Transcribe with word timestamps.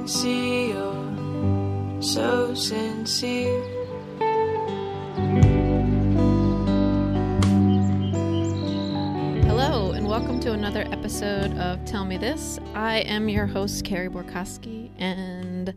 can 0.00 0.08
see 0.08 0.68
you're 0.68 2.02
so 2.02 2.54
sincere. 2.54 3.62
Hello, 9.44 9.90
and 9.92 10.08
welcome 10.08 10.40
to 10.40 10.52
another 10.52 10.86
episode 10.90 11.52
of 11.58 11.84
Tell 11.84 12.06
Me 12.06 12.16
This. 12.16 12.58
I 12.74 13.00
am 13.00 13.28
your 13.28 13.44
host, 13.44 13.84
Carey 13.84 14.08
Borkowski, 14.08 14.90
and 14.96 15.74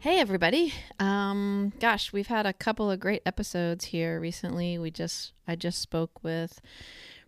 hey, 0.00 0.18
everybody. 0.18 0.74
Um, 0.98 1.72
gosh, 1.78 2.12
we've 2.12 2.26
had 2.26 2.46
a 2.46 2.52
couple 2.52 2.90
of 2.90 2.98
great 2.98 3.22
episodes 3.24 3.84
here 3.84 4.18
recently. 4.18 4.76
We 4.76 4.90
just, 4.90 5.34
I 5.46 5.54
just 5.54 5.80
spoke 5.80 6.24
with 6.24 6.60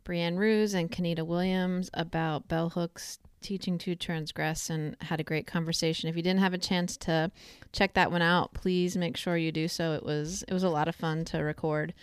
Brianne 0.04 0.36
Ruse 0.36 0.74
and 0.74 0.90
Kenita 0.90 1.24
Williams 1.24 1.90
about 1.94 2.48
bell 2.48 2.70
hooks 2.70 3.20
teaching 3.44 3.78
to 3.78 3.94
transgress 3.94 4.70
and 4.70 4.96
had 5.02 5.20
a 5.20 5.24
great 5.24 5.46
conversation. 5.46 6.08
If 6.08 6.16
you 6.16 6.22
didn't 6.22 6.40
have 6.40 6.54
a 6.54 6.58
chance 6.58 6.96
to 6.98 7.30
check 7.72 7.94
that 7.94 8.10
one 8.10 8.22
out, 8.22 8.54
please 8.54 8.96
make 8.96 9.16
sure 9.16 9.36
you 9.36 9.52
do 9.52 9.68
so. 9.68 9.92
It 9.92 10.04
was 10.04 10.42
it 10.48 10.52
was 10.52 10.64
a 10.64 10.68
lot 10.68 10.88
of 10.88 10.96
fun 10.96 11.24
to 11.26 11.38
record. 11.38 11.94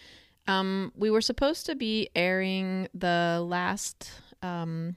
Um, 0.47 0.91
we 0.95 1.09
were 1.09 1.21
supposed 1.21 1.65
to 1.65 1.75
be 1.75 2.09
airing 2.15 2.87
the 2.93 3.43
last 3.45 4.11
um, 4.41 4.95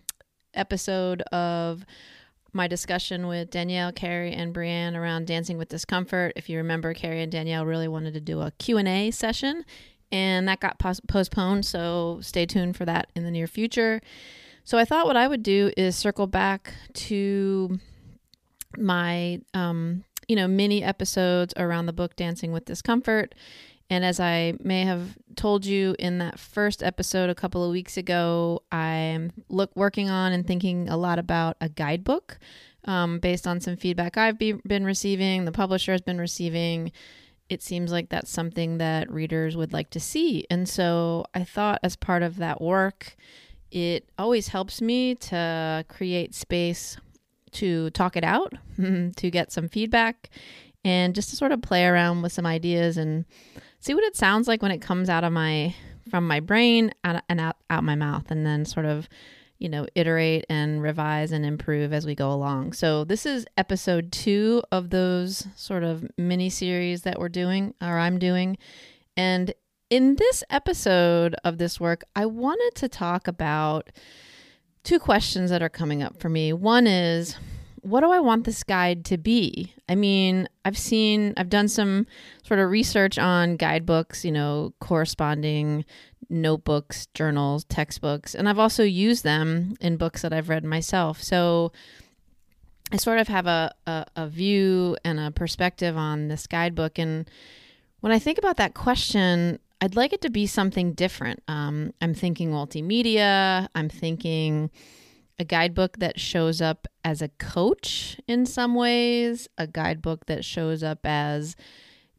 episode 0.54 1.22
of 1.32 1.84
my 2.52 2.68
discussion 2.68 3.26
with 3.26 3.50
Danielle, 3.50 3.92
Carrie, 3.92 4.32
and 4.32 4.54
Brianne 4.54 4.94
around 4.94 5.26
dancing 5.26 5.58
with 5.58 5.68
discomfort. 5.68 6.32
If 6.36 6.48
you 6.48 6.56
remember, 6.58 6.94
Carrie 6.94 7.22
and 7.22 7.32
Danielle 7.32 7.66
really 7.66 7.88
wanted 7.88 8.14
to 8.14 8.20
do 8.20 8.40
a 8.40 8.52
Q&A 8.52 9.10
session, 9.10 9.64
and 10.12 10.46
that 10.48 10.60
got 10.60 10.78
pos- 10.78 11.00
postponed, 11.00 11.66
so 11.66 12.20
stay 12.22 12.46
tuned 12.46 12.76
for 12.76 12.84
that 12.84 13.10
in 13.16 13.24
the 13.24 13.30
near 13.30 13.48
future. 13.48 14.00
So 14.64 14.78
I 14.78 14.84
thought 14.84 15.06
what 15.06 15.16
I 15.16 15.28
would 15.28 15.42
do 15.42 15.72
is 15.76 15.94
circle 15.94 16.26
back 16.26 16.72
to 16.94 17.78
my 18.76 19.40
um, 19.52 20.04
you 20.26 20.36
know, 20.36 20.48
mini 20.48 20.82
episodes 20.82 21.54
around 21.56 21.86
the 21.86 21.92
book 21.92 22.16
Dancing 22.16 22.50
with 22.50 22.64
Discomfort 22.64 23.34
and 23.90 24.04
as 24.04 24.18
I 24.18 24.54
may 24.62 24.82
have 24.82 25.16
told 25.36 25.66
you 25.66 25.94
in 25.98 26.18
that 26.18 26.38
first 26.38 26.82
episode 26.82 27.28
a 27.28 27.34
couple 27.34 27.62
of 27.62 27.70
weeks 27.70 27.96
ago, 27.96 28.62
I'm 28.72 29.32
look 29.48 29.70
working 29.76 30.08
on 30.08 30.32
and 30.32 30.46
thinking 30.46 30.88
a 30.88 30.96
lot 30.96 31.18
about 31.18 31.56
a 31.60 31.68
guidebook 31.68 32.38
um, 32.86 33.18
based 33.18 33.46
on 33.46 33.60
some 33.60 33.76
feedback 33.76 34.16
I've 34.16 34.38
be, 34.38 34.52
been 34.52 34.84
receiving, 34.84 35.44
the 35.44 35.52
publisher 35.52 35.92
has 35.92 36.00
been 36.00 36.18
receiving. 36.18 36.92
It 37.48 37.62
seems 37.62 37.92
like 37.92 38.08
that's 38.08 38.30
something 38.30 38.78
that 38.78 39.10
readers 39.10 39.54
would 39.56 39.72
like 39.72 39.90
to 39.90 40.00
see. 40.00 40.46
And 40.50 40.66
so 40.66 41.26
I 41.34 41.44
thought, 41.44 41.78
as 41.82 41.94
part 41.94 42.22
of 42.22 42.36
that 42.36 42.62
work, 42.62 43.16
it 43.74 44.08
always 44.16 44.48
helps 44.48 44.80
me 44.80 45.16
to 45.16 45.84
create 45.88 46.32
space 46.32 46.96
to 47.50 47.90
talk 47.90 48.16
it 48.16 48.22
out, 48.22 48.54
to 48.78 49.30
get 49.30 49.50
some 49.50 49.68
feedback, 49.68 50.30
and 50.84 51.12
just 51.12 51.30
to 51.30 51.36
sort 51.36 51.50
of 51.50 51.60
play 51.60 51.84
around 51.84 52.22
with 52.22 52.32
some 52.32 52.46
ideas 52.46 52.96
and 52.96 53.24
see 53.80 53.92
what 53.92 54.04
it 54.04 54.14
sounds 54.14 54.46
like 54.46 54.62
when 54.62 54.70
it 54.70 54.80
comes 54.80 55.08
out 55.08 55.24
of 55.24 55.32
my 55.32 55.74
from 56.08 56.28
my 56.28 56.38
brain 56.38 56.92
out, 57.02 57.22
and 57.28 57.40
out, 57.40 57.56
out 57.70 57.82
my 57.82 57.94
mouth 57.94 58.30
and 58.30 58.46
then 58.46 58.64
sort 58.64 58.86
of 58.86 59.08
you 59.58 59.68
know 59.68 59.86
iterate 59.94 60.44
and 60.48 60.82
revise 60.82 61.32
and 61.32 61.44
improve 61.44 61.92
as 61.92 62.06
we 62.06 62.14
go 62.14 62.30
along. 62.30 62.74
So 62.74 63.02
this 63.02 63.26
is 63.26 63.44
episode 63.56 64.12
two 64.12 64.62
of 64.70 64.90
those 64.90 65.48
sort 65.56 65.82
of 65.82 66.06
mini 66.16 66.48
series 66.48 67.02
that 67.02 67.18
we're 67.18 67.28
doing 67.28 67.74
or 67.80 67.98
i'm 67.98 68.18
doing 68.18 68.56
and 69.16 69.52
in 69.90 70.16
this 70.16 70.42
episode 70.50 71.34
of 71.44 71.58
this 71.58 71.78
work 71.78 72.04
i 72.16 72.24
wanted 72.26 72.74
to 72.74 72.88
talk 72.88 73.28
about 73.28 73.90
two 74.82 74.98
questions 74.98 75.50
that 75.50 75.62
are 75.62 75.68
coming 75.68 76.02
up 76.02 76.18
for 76.20 76.28
me 76.28 76.52
one 76.52 76.86
is 76.86 77.36
what 77.84 78.00
do 78.00 78.10
I 78.10 78.18
want 78.18 78.44
this 78.44 78.62
guide 78.64 79.04
to 79.06 79.18
be? 79.18 79.74
I 79.90 79.94
mean, 79.94 80.48
I've 80.64 80.78
seen, 80.78 81.34
I've 81.36 81.50
done 81.50 81.68
some 81.68 82.06
sort 82.42 82.58
of 82.58 82.70
research 82.70 83.18
on 83.18 83.56
guidebooks, 83.56 84.24
you 84.24 84.32
know, 84.32 84.72
corresponding 84.80 85.84
notebooks, 86.30 87.06
journals, 87.12 87.64
textbooks, 87.64 88.34
and 88.34 88.48
I've 88.48 88.58
also 88.58 88.82
used 88.82 89.22
them 89.22 89.74
in 89.82 89.98
books 89.98 90.22
that 90.22 90.32
I've 90.32 90.48
read 90.48 90.64
myself. 90.64 91.22
So 91.22 91.72
I 92.90 92.96
sort 92.96 93.18
of 93.18 93.28
have 93.28 93.46
a, 93.46 93.74
a, 93.86 94.06
a 94.16 94.28
view 94.28 94.96
and 95.04 95.20
a 95.20 95.30
perspective 95.30 95.94
on 95.94 96.28
this 96.28 96.46
guidebook. 96.46 96.98
And 96.98 97.28
when 98.00 98.12
I 98.12 98.18
think 98.18 98.38
about 98.38 98.56
that 98.56 98.72
question, 98.72 99.58
I'd 99.84 99.96
like 99.96 100.14
it 100.14 100.22
to 100.22 100.30
be 100.30 100.46
something 100.46 100.94
different. 100.94 101.42
Um, 101.46 101.92
I'm 102.00 102.14
thinking 102.14 102.50
multimedia, 102.50 103.68
I'm 103.74 103.90
thinking 103.90 104.70
a 105.38 105.44
guidebook 105.44 105.98
that 105.98 106.18
shows 106.18 106.62
up 106.62 106.88
as 107.04 107.20
a 107.20 107.28
coach 107.28 108.18
in 108.26 108.46
some 108.46 108.74
ways, 108.74 109.46
a 109.58 109.66
guidebook 109.66 110.24
that 110.24 110.42
shows 110.42 110.82
up 110.82 111.00
as, 111.04 111.54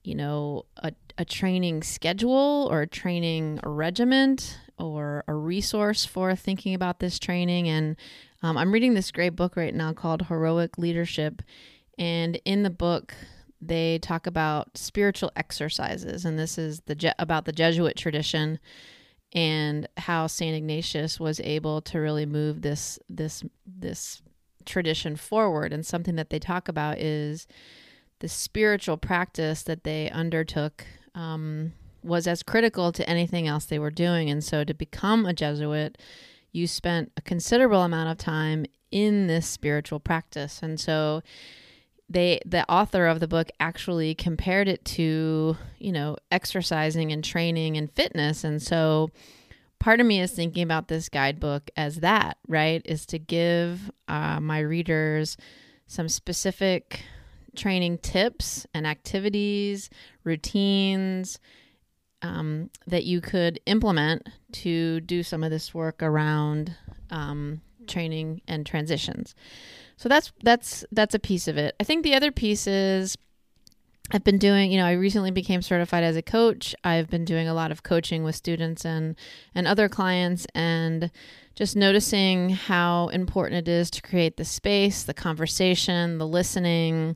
you 0.03 0.13
know, 0.13 0.67
a, 0.77 0.91
a 1.17 1.25
training 1.25 1.81
schedule 1.81 2.67
or 2.69 2.81
a 2.81 2.87
training 2.87 3.59
regiment 3.65 4.59
or 4.77 5.23
a 5.27 5.33
resource 5.33 6.05
for 6.05 6.35
thinking 6.35 6.75
about 6.75 6.99
this 6.99 7.17
training. 7.17 7.67
And 7.67 7.95
um, 8.43 8.59
I'm 8.59 8.71
reading 8.71 8.93
this 8.93 9.09
great 9.09 9.35
book 9.35 9.57
right 9.57 9.73
now 9.73 9.91
called 9.91 10.27
Heroic 10.27 10.77
Leadership. 10.77 11.41
And 11.97 12.39
in 12.45 12.61
the 12.61 12.69
book, 12.69 13.15
they 13.67 13.99
talk 13.99 14.27
about 14.27 14.77
spiritual 14.77 15.31
exercises. 15.35 16.25
And 16.25 16.37
this 16.37 16.57
is 16.57 16.81
the 16.81 16.95
Je- 16.95 17.13
about 17.19 17.45
the 17.45 17.51
Jesuit 17.51 17.95
tradition 17.95 18.59
and 19.33 19.87
how 19.97 20.27
Saint 20.27 20.55
Ignatius 20.55 21.19
was 21.19 21.39
able 21.41 21.81
to 21.81 21.99
really 21.99 22.25
move 22.25 22.61
this 22.61 22.97
this 23.09 23.43
this 23.65 24.21
tradition 24.65 25.15
forward. 25.15 25.73
And 25.73 25.85
something 25.85 26.15
that 26.15 26.29
they 26.29 26.39
talk 26.39 26.67
about 26.67 26.97
is 26.97 27.47
the 28.19 28.27
spiritual 28.27 28.97
practice 28.97 29.63
that 29.63 29.83
they 29.83 30.09
undertook 30.09 30.85
um, 31.13 31.73
was 32.01 32.27
as 32.27 32.43
critical 32.43 32.91
to 32.91 33.09
anything 33.09 33.47
else 33.47 33.65
they 33.65 33.79
were 33.79 33.91
doing. 33.91 34.29
And 34.29 34.43
so, 34.43 34.63
to 34.63 34.73
become 34.73 35.25
a 35.25 35.33
Jesuit, 35.33 35.97
you 36.51 36.67
spent 36.67 37.11
a 37.17 37.21
considerable 37.21 37.81
amount 37.81 38.09
of 38.09 38.17
time 38.17 38.65
in 38.91 39.27
this 39.27 39.47
spiritual 39.47 39.99
practice. 39.99 40.61
And 40.63 40.79
so, 40.79 41.21
they 42.09 42.39
the 42.45 42.69
author 42.71 43.07
of 43.07 43.19
the 43.19 43.27
book 43.27 43.49
actually 43.59 44.13
compared 44.13 44.67
it 44.67 44.85
to 44.85 45.57
you 45.79 45.91
know 45.91 46.17
exercising 46.31 47.11
and 47.11 47.23
training 47.23 47.77
and 47.77 47.91
fitness. 47.91 48.43
And 48.43 48.61
so 48.61 49.09
part 49.79 49.99
of 49.99 50.05
me 50.05 50.19
is 50.19 50.31
thinking 50.31 50.63
about 50.63 50.87
this 50.87 51.09
guidebook 51.09 51.69
as 51.75 51.97
that 51.97 52.37
right? 52.47 52.81
Is 52.85 53.05
to 53.07 53.19
give 53.19 53.91
uh, 54.07 54.39
my 54.39 54.59
readers 54.59 55.37
some 55.87 56.09
specific 56.09 57.01
training 57.55 57.97
tips 57.99 58.67
and 58.73 58.85
activities 58.85 59.89
routines 60.23 61.39
um, 62.21 62.69
that 62.87 63.05
you 63.05 63.21
could 63.21 63.59
implement 63.65 64.27
to 64.51 64.99
do 65.01 65.23
some 65.23 65.43
of 65.43 65.51
this 65.51 65.73
work 65.73 66.01
around 66.01 66.75
um, 67.11 67.61
training 67.87 68.41
and 68.47 68.65
transitions 68.65 69.35
so 69.97 70.09
that's 70.09 70.31
that's 70.43 70.85
that's 70.91 71.15
a 71.15 71.19
piece 71.19 71.47
of 71.47 71.57
it. 71.57 71.75
I 71.79 71.83
think 71.83 72.03
the 72.03 72.15
other 72.15 72.31
piece 72.31 72.67
is 72.67 73.17
I've 74.11 74.23
been 74.23 74.37
doing, 74.37 74.71
you 74.71 74.77
know, 74.77 74.85
I 74.85 74.93
recently 74.93 75.31
became 75.31 75.61
certified 75.63 76.03
as 76.03 76.15
a 76.15 76.21
coach. 76.21 76.75
I've 76.83 77.09
been 77.09 77.25
doing 77.25 77.47
a 77.47 77.53
lot 77.53 77.71
of 77.71 77.81
coaching 77.83 78.23
with 78.23 78.35
students 78.35 78.85
and 78.85 79.15
and 79.53 79.67
other 79.67 79.89
clients 79.89 80.45
and 80.53 81.11
just 81.55 81.75
noticing 81.75 82.49
how 82.49 83.07
important 83.07 83.67
it 83.67 83.71
is 83.71 83.89
to 83.91 84.01
create 84.01 84.37
the 84.37 84.45
space, 84.45 85.03
the 85.03 85.13
conversation, 85.13 86.17
the 86.17 86.27
listening, 86.27 87.15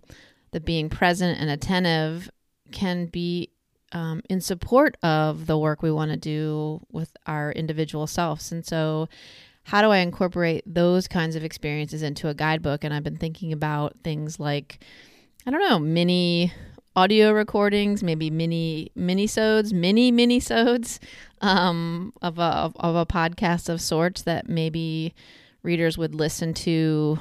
the 0.52 0.60
being 0.60 0.90
present 0.90 1.40
and 1.40 1.50
attentive 1.50 2.30
can 2.72 3.06
be 3.06 3.50
um, 3.92 4.22
in 4.30 4.40
support 4.40 4.96
of 5.04 5.46
the 5.46 5.58
work 5.58 5.81
we 5.81 5.92
want 5.92 6.12
to 6.12 6.18
do 6.18 6.80
with 6.92 7.16
our 7.26 7.52
individual 7.52 8.08
selves. 8.08 8.52
And 8.52 8.66
so, 8.66 9.10
how 9.69 9.83
do 9.83 9.89
I 9.89 9.98
incorporate 9.98 10.63
those 10.66 11.07
kinds 11.07 11.36
of 11.36 11.44
experiences 11.44 12.01
into 12.01 12.27
a 12.27 12.33
guidebook? 12.33 12.83
And 12.83 12.92
I've 12.92 13.04
been 13.04 13.18
thinking 13.18 13.54
about 13.54 13.95
things 14.04 14.39
like, 14.39 14.80
I 15.45 15.51
don't 15.51 15.62
know, 15.62 15.77
mini 15.77 16.51
audio 16.95 17.31
recordings, 17.31 18.01
maybe 18.01 18.31
mini 18.31 18.92
mini-sodes, 18.95 19.71
mini 19.71 20.12
mini-sodes 20.12 21.00
um, 21.42 22.13
of, 22.24 22.39
a, 22.39 22.42
of, 22.42 22.75
of 22.80 22.95
a 22.95 23.06
podcast 23.06 23.69
of 23.69 23.80
sorts 23.80 24.24
that 24.24 24.50
maybe 24.50 25.13
readers 25.62 26.00
would 26.00 26.16
listen 26.16 26.56
to 26.56 27.19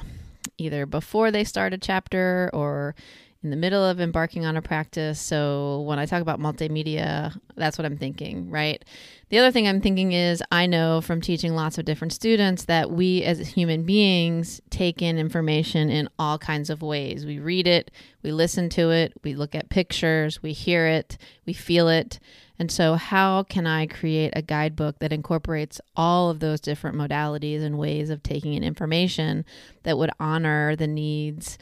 either 0.57 0.87
before 0.87 1.29
they 1.29 1.43
start 1.43 1.71
a 1.71 1.77
chapter 1.77 2.49
or 2.51 2.95
in 3.41 3.51
the 3.51 3.55
middle 3.55 3.83
of 3.83 4.01
embarking 4.01 4.45
on 4.45 4.57
a 4.57 4.61
practice. 4.61 5.19
So 5.19 5.81
when 5.81 5.97
I 5.97 6.05
talk 6.05 6.21
about 6.21 6.41
multimedia, 6.41 7.39
that's 7.55 7.77
what 7.77 7.85
I'm 7.85 7.97
thinking, 7.97 8.49
right? 8.49 8.83
The 9.29 9.37
other 9.37 9.51
thing 9.51 9.65
I'm 9.65 9.79
thinking 9.79 10.11
is 10.11 10.43
I 10.51 10.65
know 10.65 10.99
from 10.99 11.21
teaching 11.21 11.55
lots 11.55 11.77
of 11.77 11.85
different 11.85 12.11
students 12.11 12.65
that 12.65 12.91
we 12.91 13.23
as 13.23 13.39
human 13.47 13.83
beings 13.83 14.59
take 14.69 15.01
in 15.01 15.17
information 15.17 15.89
in 15.89 16.09
all 16.19 16.37
kinds 16.37 16.69
of 16.69 16.81
ways. 16.81 17.25
We 17.25 17.39
read 17.39 17.65
it, 17.65 17.91
we 18.23 18.33
listen 18.33 18.67
to 18.71 18.91
it, 18.91 19.13
we 19.23 19.35
look 19.35 19.55
at 19.55 19.69
pictures, 19.69 20.43
we 20.43 20.51
hear 20.51 20.85
it, 20.87 21.17
we 21.45 21.53
feel 21.53 21.87
it. 21.87 22.19
And 22.61 22.69
so, 22.69 22.95
how 22.95 23.43
can 23.43 23.65
I 23.65 23.85
create 23.87 24.33
a 24.35 24.41
guidebook 24.41 24.99
that 24.99 25.13
incorporates 25.13 25.79
all 25.95 26.29
of 26.29 26.41
those 26.41 26.59
different 26.59 26.97
modalities 26.97 27.63
and 27.63 27.77
ways 27.77 28.09
of 28.09 28.21
taking 28.21 28.53
in 28.53 28.65
information 28.65 29.45
that 29.83 29.97
would 29.97 30.11
honor 30.19 30.75
the 30.75 30.87
needs? 30.87 31.57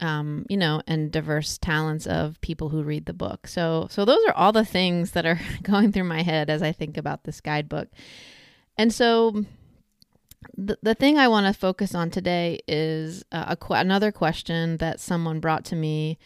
Um, 0.00 0.46
you 0.48 0.56
know, 0.56 0.82
and 0.86 1.10
diverse 1.10 1.58
talents 1.58 2.06
of 2.06 2.40
people 2.40 2.68
who 2.68 2.82
read 2.82 3.06
the 3.06 3.12
book. 3.12 3.46
So, 3.46 3.86
so 3.90 4.04
those 4.04 4.24
are 4.26 4.34
all 4.34 4.52
the 4.52 4.64
things 4.64 5.12
that 5.12 5.26
are 5.26 5.40
going 5.62 5.92
through 5.92 6.04
my 6.04 6.22
head 6.22 6.50
as 6.50 6.62
I 6.62 6.72
think 6.72 6.96
about 6.96 7.24
this 7.24 7.40
guidebook. 7.40 7.88
And 8.76 8.92
so, 8.92 9.44
the, 10.56 10.76
the 10.82 10.94
thing 10.94 11.18
I 11.18 11.28
want 11.28 11.46
to 11.46 11.58
focus 11.58 11.94
on 11.94 12.10
today 12.10 12.60
is 12.66 13.24
uh, 13.32 13.54
a 13.56 13.74
another 13.74 14.10
question 14.10 14.76
that 14.78 15.00
someone 15.00 15.40
brought 15.40 15.64
to 15.66 15.76
me 15.76 16.18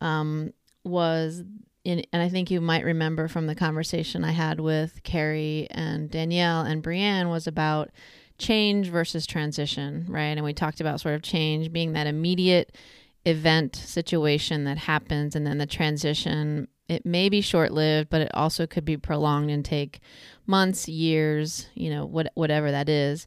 um, 0.00 0.52
was 0.84 1.42
in, 1.84 2.04
and 2.12 2.22
I 2.22 2.28
think 2.28 2.50
you 2.50 2.60
might 2.60 2.84
remember 2.84 3.28
from 3.28 3.46
the 3.46 3.54
conversation 3.54 4.24
I 4.24 4.32
had 4.32 4.60
with 4.60 5.02
Carrie 5.02 5.68
and 5.70 6.10
Danielle 6.10 6.62
and 6.62 6.82
Brienne 6.82 7.28
was 7.28 7.46
about 7.46 7.90
change 8.38 8.88
versus 8.88 9.26
transition, 9.26 10.06
right? 10.08 10.24
And 10.24 10.44
we 10.44 10.52
talked 10.52 10.80
about 10.80 11.00
sort 11.00 11.14
of 11.14 11.22
change 11.22 11.72
being 11.72 11.92
that 11.92 12.06
immediate 12.06 12.76
event 13.24 13.76
situation 13.76 14.64
that 14.64 14.78
happens 14.78 15.36
and 15.36 15.46
then 15.46 15.58
the 15.58 15.66
transition 15.66 16.66
it 16.88 17.06
may 17.06 17.28
be 17.28 17.40
short-lived 17.40 18.10
but 18.10 18.20
it 18.20 18.30
also 18.34 18.66
could 18.66 18.84
be 18.84 18.96
prolonged 18.96 19.50
and 19.50 19.64
take 19.64 20.00
months 20.46 20.88
years 20.88 21.68
you 21.74 21.88
know 21.88 22.04
what, 22.04 22.30
whatever 22.34 22.70
that 22.70 22.88
is. 22.88 23.26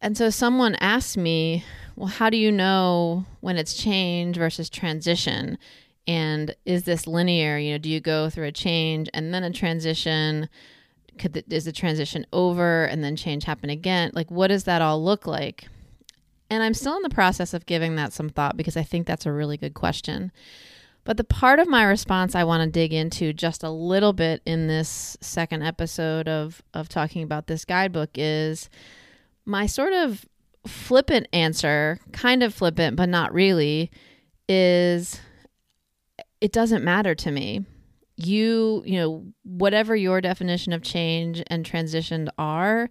And 0.00 0.16
so 0.16 0.28
someone 0.30 0.74
asked 0.76 1.16
me 1.16 1.64
well 1.96 2.08
how 2.08 2.30
do 2.30 2.36
you 2.38 2.50
know 2.50 3.26
when 3.40 3.58
it's 3.58 3.74
change 3.74 4.36
versus 4.36 4.70
transition? 4.70 5.58
And 6.06 6.54
is 6.66 6.84
this 6.84 7.06
linear? 7.06 7.58
You 7.58 7.72
know 7.72 7.78
do 7.78 7.90
you 7.90 8.00
go 8.00 8.30
through 8.30 8.46
a 8.46 8.52
change 8.52 9.10
and 9.12 9.34
then 9.34 9.44
a 9.44 9.52
transition? 9.52 10.48
Could 11.18 11.34
the, 11.34 11.44
is 11.50 11.66
the 11.66 11.72
transition 11.72 12.26
over 12.32 12.86
and 12.86 13.04
then 13.04 13.16
change 13.16 13.44
happen 13.44 13.68
again? 13.68 14.12
Like 14.14 14.30
what 14.30 14.48
does 14.48 14.64
that 14.64 14.80
all 14.80 15.04
look 15.04 15.26
like 15.26 15.68
and 16.54 16.62
I'm 16.62 16.72
still 16.72 16.94
in 16.94 17.02
the 17.02 17.10
process 17.10 17.52
of 17.52 17.66
giving 17.66 17.96
that 17.96 18.12
some 18.12 18.28
thought 18.28 18.56
because 18.56 18.76
I 18.76 18.84
think 18.84 19.08
that's 19.08 19.26
a 19.26 19.32
really 19.32 19.56
good 19.56 19.74
question. 19.74 20.30
But 21.02 21.16
the 21.16 21.24
part 21.24 21.58
of 21.58 21.66
my 21.66 21.82
response 21.82 22.36
I 22.36 22.44
want 22.44 22.62
to 22.62 22.70
dig 22.70 22.92
into 22.92 23.32
just 23.32 23.64
a 23.64 23.70
little 23.70 24.12
bit 24.12 24.40
in 24.46 24.68
this 24.68 25.16
second 25.20 25.64
episode 25.64 26.28
of, 26.28 26.62
of 26.72 26.88
talking 26.88 27.24
about 27.24 27.48
this 27.48 27.64
guidebook 27.64 28.10
is 28.14 28.70
my 29.44 29.66
sort 29.66 29.94
of 29.94 30.24
flippant 30.64 31.26
answer, 31.32 31.98
kind 32.12 32.44
of 32.44 32.54
flippant, 32.54 32.94
but 32.94 33.08
not 33.08 33.34
really, 33.34 33.90
is 34.48 35.20
it 36.40 36.52
doesn't 36.52 36.84
matter 36.84 37.16
to 37.16 37.32
me. 37.32 37.66
You, 38.16 38.84
you 38.86 39.00
know, 39.00 39.24
whatever 39.42 39.96
your 39.96 40.20
definition 40.20 40.72
of 40.72 40.82
change 40.82 41.42
and 41.48 41.66
transition 41.66 42.30
are, 42.38 42.88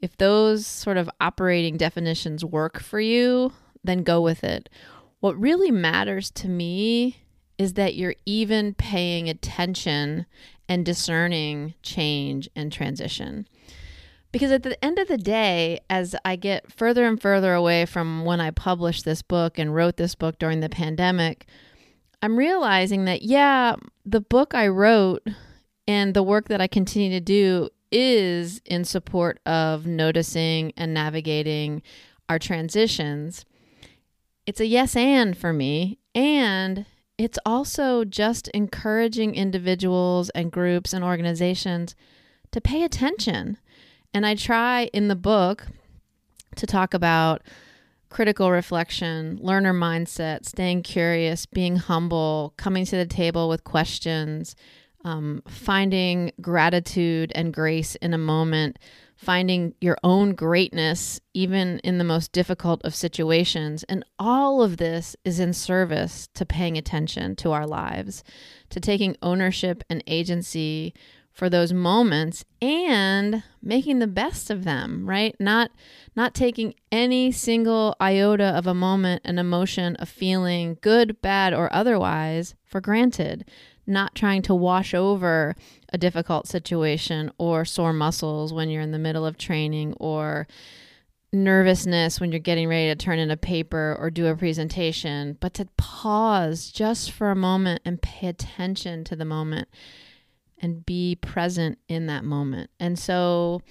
if 0.00 0.16
those 0.16 0.66
sort 0.66 0.96
of 0.96 1.10
operating 1.20 1.76
definitions 1.76 2.44
work 2.44 2.80
for 2.80 3.00
you, 3.00 3.52
then 3.84 4.02
go 4.02 4.20
with 4.20 4.44
it. 4.44 4.68
What 5.20 5.38
really 5.38 5.70
matters 5.70 6.30
to 6.32 6.48
me 6.48 7.18
is 7.58 7.74
that 7.74 7.94
you're 7.94 8.14
even 8.24 8.72
paying 8.74 9.28
attention 9.28 10.24
and 10.68 10.86
discerning 10.86 11.74
change 11.82 12.48
and 12.56 12.72
transition. 12.72 13.46
Because 14.32 14.52
at 14.52 14.62
the 14.62 14.82
end 14.82 14.98
of 14.98 15.08
the 15.08 15.18
day, 15.18 15.80
as 15.90 16.14
I 16.24 16.36
get 16.36 16.72
further 16.72 17.04
and 17.04 17.20
further 17.20 17.52
away 17.52 17.84
from 17.84 18.24
when 18.24 18.40
I 18.40 18.52
published 18.52 19.04
this 19.04 19.22
book 19.22 19.58
and 19.58 19.74
wrote 19.74 19.96
this 19.96 20.14
book 20.14 20.38
during 20.38 20.60
the 20.60 20.68
pandemic, 20.68 21.46
I'm 22.22 22.38
realizing 22.38 23.06
that, 23.06 23.22
yeah, 23.22 23.74
the 24.06 24.20
book 24.20 24.54
I 24.54 24.68
wrote 24.68 25.26
and 25.88 26.14
the 26.14 26.22
work 26.22 26.48
that 26.48 26.60
I 26.60 26.66
continue 26.66 27.10
to 27.10 27.20
do 27.20 27.68
is 27.90 28.60
in 28.64 28.84
support 28.84 29.40
of 29.46 29.86
noticing 29.86 30.72
and 30.76 30.94
navigating 30.94 31.82
our 32.28 32.38
transitions. 32.38 33.44
It's 34.46 34.60
a 34.60 34.66
yes 34.66 34.96
and 34.96 35.36
for 35.36 35.52
me. 35.52 35.98
And 36.14 36.86
it's 37.18 37.38
also 37.44 38.04
just 38.04 38.48
encouraging 38.48 39.34
individuals 39.34 40.30
and 40.30 40.50
groups 40.50 40.92
and 40.92 41.04
organizations 41.04 41.94
to 42.52 42.60
pay 42.60 42.82
attention. 42.82 43.58
And 44.14 44.26
I 44.26 44.34
try 44.34 44.90
in 44.92 45.08
the 45.08 45.16
book 45.16 45.66
to 46.56 46.66
talk 46.66 46.94
about 46.94 47.42
critical 48.08 48.50
reflection, 48.50 49.38
learner 49.40 49.72
mindset, 49.72 50.44
staying 50.44 50.82
curious, 50.82 51.46
being 51.46 51.76
humble, 51.76 52.54
coming 52.56 52.84
to 52.84 52.96
the 52.96 53.06
table 53.06 53.48
with 53.48 53.64
questions, 53.64 54.56
um, 55.04 55.42
finding 55.48 56.32
gratitude 56.40 57.32
and 57.34 57.52
grace 57.52 57.94
in 57.96 58.12
a 58.12 58.18
moment, 58.18 58.78
finding 59.16 59.74
your 59.80 59.96
own 60.02 60.34
greatness, 60.34 61.20
even 61.34 61.78
in 61.80 61.98
the 61.98 62.04
most 62.04 62.32
difficult 62.32 62.82
of 62.84 62.94
situations. 62.94 63.82
And 63.84 64.04
all 64.18 64.62
of 64.62 64.76
this 64.76 65.16
is 65.24 65.40
in 65.40 65.52
service 65.52 66.28
to 66.34 66.46
paying 66.46 66.76
attention 66.76 67.36
to 67.36 67.52
our 67.52 67.66
lives, 67.66 68.22
to 68.70 68.80
taking 68.80 69.16
ownership 69.22 69.82
and 69.88 70.02
agency 70.06 70.94
for 71.32 71.48
those 71.48 71.72
moments 71.72 72.44
and 72.60 73.42
making 73.62 73.98
the 73.98 74.06
best 74.06 74.50
of 74.50 74.64
them 74.64 75.08
right 75.08 75.34
not 75.38 75.70
not 76.16 76.34
taking 76.34 76.74
any 76.90 77.30
single 77.30 77.94
iota 78.00 78.44
of 78.44 78.66
a 78.66 78.74
moment 78.74 79.22
an 79.24 79.38
emotion 79.38 79.96
a 79.98 80.06
feeling 80.06 80.76
good 80.80 81.20
bad 81.22 81.54
or 81.54 81.72
otherwise 81.72 82.54
for 82.64 82.80
granted 82.80 83.48
not 83.90 84.14
trying 84.14 84.42
to 84.42 84.54
wash 84.54 84.94
over 84.94 85.54
a 85.92 85.98
difficult 85.98 86.46
situation 86.46 87.30
or 87.38 87.64
sore 87.64 87.92
muscles 87.92 88.52
when 88.52 88.70
you're 88.70 88.82
in 88.82 88.92
the 88.92 88.98
middle 88.98 89.26
of 89.26 89.36
training 89.36 89.94
or 89.98 90.46
nervousness 91.32 92.20
when 92.20 92.32
you're 92.32 92.40
getting 92.40 92.68
ready 92.68 92.88
to 92.88 92.96
turn 92.96 93.18
in 93.18 93.30
a 93.30 93.36
paper 93.36 93.96
or 93.98 94.10
do 94.10 94.26
a 94.26 94.36
presentation, 94.36 95.36
but 95.40 95.54
to 95.54 95.66
pause 95.76 96.70
just 96.70 97.12
for 97.12 97.30
a 97.30 97.36
moment 97.36 97.80
and 97.84 98.02
pay 98.02 98.26
attention 98.26 99.04
to 99.04 99.14
the 99.14 99.24
moment 99.24 99.68
and 100.60 100.84
be 100.84 101.16
present 101.16 101.78
in 101.88 102.06
that 102.06 102.24
moment. 102.24 102.70
And 102.78 102.98
so, 102.98 103.62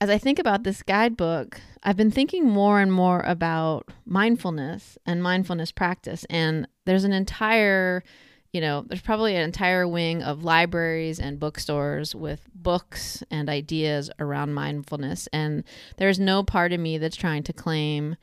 as 0.00 0.10
I 0.10 0.18
think 0.18 0.38
about 0.38 0.64
this 0.64 0.82
guidebook, 0.82 1.60
I've 1.82 1.96
been 1.96 2.10
thinking 2.10 2.48
more 2.48 2.80
and 2.80 2.92
more 2.92 3.20
about 3.20 3.88
mindfulness 4.04 4.98
and 5.06 5.22
mindfulness 5.22 5.70
practice. 5.70 6.26
And 6.28 6.66
there's 6.84 7.04
an 7.04 7.12
entire 7.12 8.02
you 8.52 8.60
know, 8.60 8.84
there's 8.86 9.00
probably 9.00 9.34
an 9.34 9.42
entire 9.42 9.88
wing 9.88 10.22
of 10.22 10.44
libraries 10.44 11.18
and 11.18 11.40
bookstores 11.40 12.14
with 12.14 12.46
books 12.54 13.22
and 13.30 13.48
ideas 13.48 14.10
around 14.18 14.52
mindfulness. 14.52 15.26
And 15.32 15.64
there's 15.96 16.20
no 16.20 16.42
part 16.42 16.72
of 16.72 16.80
me 16.80 16.98
that's 16.98 17.16
trying 17.16 17.44
to 17.44 17.52
claim 17.54 18.16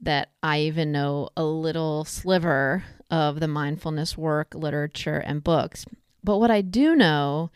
that 0.00 0.30
I 0.42 0.60
even 0.60 0.90
know 0.90 1.28
a 1.36 1.44
little 1.44 2.04
sliver 2.04 2.82
of 3.10 3.38
the 3.38 3.48
mindfulness 3.48 4.18
work, 4.18 4.54
literature, 4.54 5.18
and 5.18 5.44
books. 5.44 5.84
But 6.24 6.38
what 6.38 6.50
I 6.50 6.62
do 6.62 6.96
know 6.96 7.50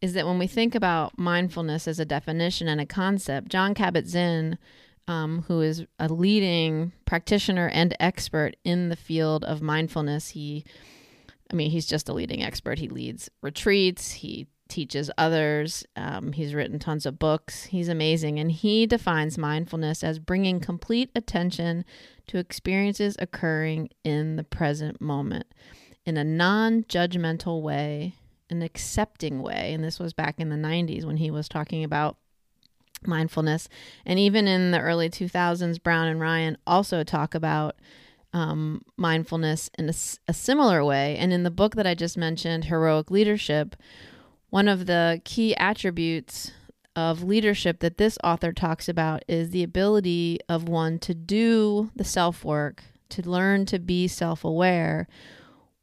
is 0.00 0.14
that 0.14 0.26
when 0.26 0.38
we 0.38 0.46
think 0.46 0.74
about 0.74 1.18
mindfulness 1.18 1.86
as 1.86 1.98
a 1.98 2.04
definition 2.04 2.68
and 2.68 2.80
a 2.80 2.86
concept, 2.86 3.48
Jon 3.48 3.74
Kabat-Zinn, 3.74 4.56
um, 5.06 5.44
who 5.48 5.60
is 5.60 5.84
a 5.98 6.08
leading 6.08 6.92
practitioner 7.04 7.68
and 7.68 7.96
expert 7.98 8.56
in 8.64 8.88
the 8.88 8.96
field 8.96 9.44
of 9.44 9.60
mindfulness, 9.60 10.30
he 10.30 10.64
I 11.50 11.54
mean, 11.54 11.70
he's 11.70 11.86
just 11.86 12.08
a 12.08 12.12
leading 12.12 12.42
expert. 12.42 12.78
He 12.78 12.88
leads 12.88 13.30
retreats, 13.42 14.12
he 14.12 14.48
teaches 14.68 15.10
others, 15.16 15.84
um, 15.96 16.32
he's 16.32 16.54
written 16.54 16.78
tons 16.78 17.06
of 17.06 17.18
books. 17.18 17.64
He's 17.64 17.88
amazing. 17.88 18.38
And 18.38 18.52
he 18.52 18.86
defines 18.86 19.38
mindfulness 19.38 20.04
as 20.04 20.18
bringing 20.18 20.60
complete 20.60 21.10
attention 21.14 21.84
to 22.26 22.38
experiences 22.38 23.16
occurring 23.18 23.88
in 24.04 24.36
the 24.36 24.44
present 24.44 25.00
moment 25.00 25.46
in 26.04 26.16
a 26.16 26.24
non 26.24 26.84
judgmental 26.84 27.62
way, 27.62 28.14
an 28.50 28.62
accepting 28.62 29.42
way. 29.42 29.72
And 29.72 29.82
this 29.82 29.98
was 29.98 30.12
back 30.12 30.38
in 30.38 30.48
the 30.48 30.56
90s 30.56 31.04
when 31.04 31.16
he 31.16 31.30
was 31.30 31.48
talking 31.48 31.84
about 31.84 32.16
mindfulness. 33.06 33.68
And 34.04 34.18
even 34.18 34.48
in 34.48 34.70
the 34.70 34.80
early 34.80 35.10
2000s, 35.10 35.82
Brown 35.82 36.08
and 36.08 36.20
Ryan 36.20 36.56
also 36.66 37.04
talk 37.04 37.34
about 37.34 37.76
um, 38.32 38.82
mindfulness 38.96 39.70
in 39.78 39.88
a, 39.88 39.94
a 40.28 40.34
similar 40.34 40.84
way. 40.84 41.16
And 41.16 41.32
in 41.32 41.42
the 41.42 41.50
book 41.50 41.74
that 41.76 41.86
I 41.86 41.94
just 41.94 42.16
mentioned, 42.16 42.64
Heroic 42.64 43.10
Leadership, 43.10 43.76
one 44.50 44.68
of 44.68 44.86
the 44.86 45.20
key 45.24 45.56
attributes 45.56 46.52
of 46.96 47.22
leadership 47.22 47.80
that 47.80 47.98
this 47.98 48.18
author 48.24 48.52
talks 48.52 48.88
about 48.88 49.22
is 49.28 49.50
the 49.50 49.62
ability 49.62 50.38
of 50.48 50.68
one 50.68 50.98
to 50.98 51.14
do 51.14 51.90
the 51.94 52.04
self 52.04 52.44
work, 52.44 52.82
to 53.10 53.28
learn 53.28 53.66
to 53.66 53.78
be 53.78 54.08
self 54.08 54.44
aware, 54.44 55.06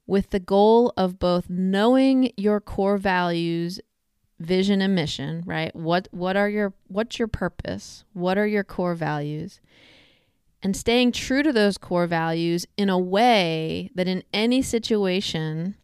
with 0.07 0.31
the 0.31 0.39
goal 0.39 0.93
of 0.97 1.19
both 1.19 1.49
knowing 1.49 2.31
your 2.37 2.59
core 2.59 2.97
values 2.97 3.79
vision 4.39 4.81
and 4.81 4.93
mission 4.93 5.43
right? 5.45 5.75
What 5.75 6.07
what 6.11 6.35
are 6.35 6.49
your 6.49 6.73
what's 6.87 7.17
your 7.17 7.27
purpose? 7.27 8.03
What 8.13 8.37
are 8.37 8.47
your 8.47 8.63
core 8.63 8.95
values 8.95 9.61
and 10.65 10.75
staying 10.75 11.11
true 11.11 11.43
to 11.43 11.53
those 11.53 11.77
core 11.77 12.07
values 12.07 12.65
in 12.75 12.89
a 12.89 12.97
way 12.97 13.91
that 13.93 14.07
in 14.07 14.23
any 14.33 14.63
situation, 14.63 15.75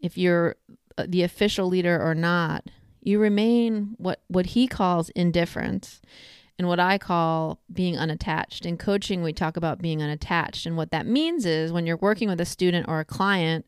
if 0.00 0.16
you're 0.16 0.56
uh, 0.96 1.04
the 1.06 1.22
official 1.22 1.66
leader 1.66 2.00
or 2.02 2.14
not, 2.14 2.70
you 3.02 3.18
remain 3.18 3.94
what, 3.98 4.22
what 4.28 4.46
he 4.46 4.66
calls 4.66 5.10
indifference 5.10 6.00
and 6.58 6.66
what 6.66 6.80
I 6.80 6.96
call 6.96 7.60
being 7.70 7.98
unattached. 7.98 8.64
In 8.64 8.78
coaching, 8.78 9.22
we 9.22 9.34
talk 9.34 9.58
about 9.58 9.82
being 9.82 10.02
unattached. 10.02 10.64
And 10.64 10.74
what 10.74 10.90
that 10.90 11.04
means 11.04 11.44
is 11.44 11.70
when 11.70 11.84
you're 11.84 11.98
working 11.98 12.30
with 12.30 12.40
a 12.40 12.46
student 12.46 12.88
or 12.88 13.00
a 13.00 13.04
client 13.04 13.66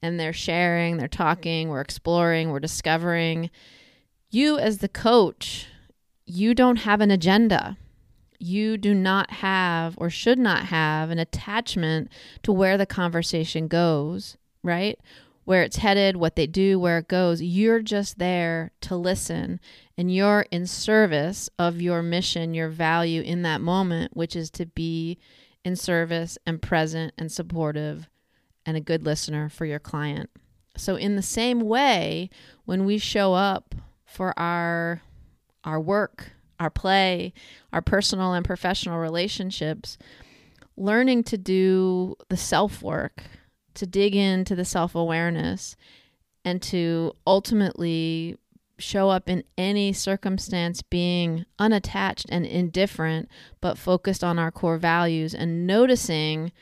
and 0.00 0.20
they're 0.20 0.32
sharing, 0.32 0.98
they're 0.98 1.08
talking, 1.08 1.70
we're 1.70 1.80
exploring, 1.80 2.50
we're 2.50 2.60
discovering, 2.60 3.50
you 4.30 4.60
as 4.60 4.78
the 4.78 4.88
coach, 4.88 5.66
you 6.24 6.54
don't 6.54 6.82
have 6.82 7.00
an 7.00 7.10
agenda 7.10 7.76
you 8.38 8.76
do 8.76 8.94
not 8.94 9.30
have 9.30 9.94
or 9.98 10.10
should 10.10 10.38
not 10.38 10.66
have 10.66 11.10
an 11.10 11.18
attachment 11.18 12.10
to 12.42 12.52
where 12.52 12.78
the 12.78 12.86
conversation 12.86 13.68
goes, 13.68 14.36
right? 14.62 14.98
Where 15.44 15.62
it's 15.62 15.76
headed, 15.76 16.16
what 16.16 16.36
they 16.36 16.46
do, 16.46 16.78
where 16.78 16.98
it 16.98 17.08
goes. 17.08 17.42
You're 17.42 17.82
just 17.82 18.18
there 18.18 18.72
to 18.82 18.96
listen 18.96 19.60
and 19.96 20.14
you're 20.14 20.46
in 20.50 20.66
service 20.66 21.48
of 21.58 21.80
your 21.80 22.02
mission, 22.02 22.54
your 22.54 22.68
value 22.68 23.22
in 23.22 23.42
that 23.42 23.60
moment, 23.60 24.16
which 24.16 24.36
is 24.36 24.50
to 24.52 24.66
be 24.66 25.18
in 25.64 25.74
service 25.74 26.38
and 26.46 26.62
present 26.62 27.12
and 27.18 27.32
supportive 27.32 28.08
and 28.64 28.76
a 28.76 28.80
good 28.80 29.04
listener 29.04 29.48
for 29.48 29.64
your 29.64 29.78
client. 29.78 30.30
So 30.76 30.96
in 30.96 31.16
the 31.16 31.22
same 31.22 31.60
way, 31.60 32.30
when 32.64 32.84
we 32.84 32.98
show 32.98 33.34
up 33.34 33.74
for 34.04 34.38
our 34.38 35.02
our 35.64 35.80
work, 35.80 36.32
our 36.60 36.70
play, 36.70 37.32
our 37.72 37.82
personal 37.82 38.32
and 38.32 38.44
professional 38.44 38.98
relationships, 38.98 39.98
learning 40.76 41.24
to 41.24 41.38
do 41.38 42.16
the 42.28 42.36
self 42.36 42.82
work, 42.82 43.22
to 43.74 43.86
dig 43.86 44.14
into 44.14 44.54
the 44.54 44.64
self 44.64 44.94
awareness, 44.94 45.76
and 46.44 46.62
to 46.62 47.12
ultimately 47.26 48.36
show 48.78 49.10
up 49.10 49.28
in 49.28 49.42
any 49.56 49.92
circumstance 49.92 50.82
being 50.82 51.44
unattached 51.58 52.26
and 52.28 52.46
indifferent, 52.46 53.28
but 53.60 53.76
focused 53.76 54.22
on 54.22 54.38
our 54.38 54.50
core 54.50 54.78
values 54.78 55.34
and 55.34 55.66
noticing 55.66 56.52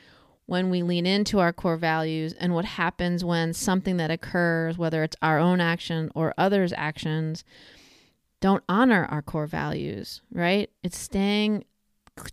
when 0.46 0.70
we 0.70 0.82
lean 0.82 1.06
into 1.06 1.40
our 1.40 1.52
core 1.52 1.76
values 1.76 2.32
and 2.34 2.54
what 2.54 2.64
happens 2.64 3.24
when 3.24 3.52
something 3.52 3.96
that 3.96 4.10
occurs, 4.10 4.78
whether 4.78 5.02
it's 5.02 5.16
our 5.20 5.38
own 5.38 5.60
action 5.60 6.10
or 6.14 6.32
others' 6.38 6.72
actions, 6.76 7.44
don't 8.40 8.64
honor 8.68 9.06
our 9.06 9.22
core 9.22 9.46
values, 9.46 10.20
right? 10.30 10.70
It's 10.82 10.98
staying 10.98 11.64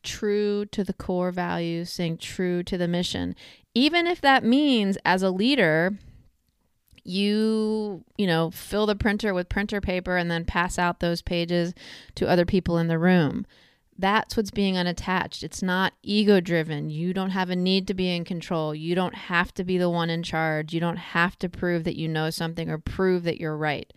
true 0.01 0.65
to 0.67 0.83
the 0.83 0.93
core 0.93 1.31
values, 1.31 1.91
staying 1.91 2.17
true 2.17 2.63
to 2.63 2.77
the 2.77 2.87
mission. 2.87 3.35
Even 3.73 4.07
if 4.07 4.21
that 4.21 4.43
means 4.43 4.97
as 5.05 5.23
a 5.23 5.29
leader, 5.29 5.97
you, 7.03 8.03
you 8.17 8.27
know, 8.27 8.51
fill 8.51 8.85
the 8.85 8.95
printer 8.95 9.33
with 9.33 9.49
printer 9.49 9.81
paper 9.81 10.15
and 10.15 10.31
then 10.31 10.45
pass 10.45 10.77
out 10.79 10.99
those 10.99 11.21
pages 11.21 11.73
to 12.15 12.29
other 12.29 12.45
people 12.45 12.77
in 12.77 12.87
the 12.87 12.99
room. 12.99 13.45
That's 13.97 14.35
what's 14.35 14.51
being 14.51 14.77
unattached. 14.77 15.43
It's 15.43 15.61
not 15.61 15.93
ego 16.01 16.39
driven. 16.39 16.89
You 16.89 17.13
don't 17.13 17.29
have 17.29 17.49
a 17.49 17.55
need 17.55 17.87
to 17.87 17.93
be 17.93 18.09
in 18.09 18.25
control. 18.25 18.73
You 18.73 18.95
don't 18.95 19.13
have 19.15 19.53
to 19.55 19.63
be 19.63 19.77
the 19.77 19.89
one 19.89 20.09
in 20.09 20.23
charge. 20.23 20.73
You 20.73 20.79
don't 20.79 20.97
have 20.97 21.37
to 21.39 21.49
prove 21.49 21.83
that 21.83 21.95
you 21.95 22.07
know 22.07 22.29
something 22.29 22.69
or 22.69 22.79
prove 22.79 23.23
that 23.23 23.39
you're 23.39 23.57
right 23.57 23.91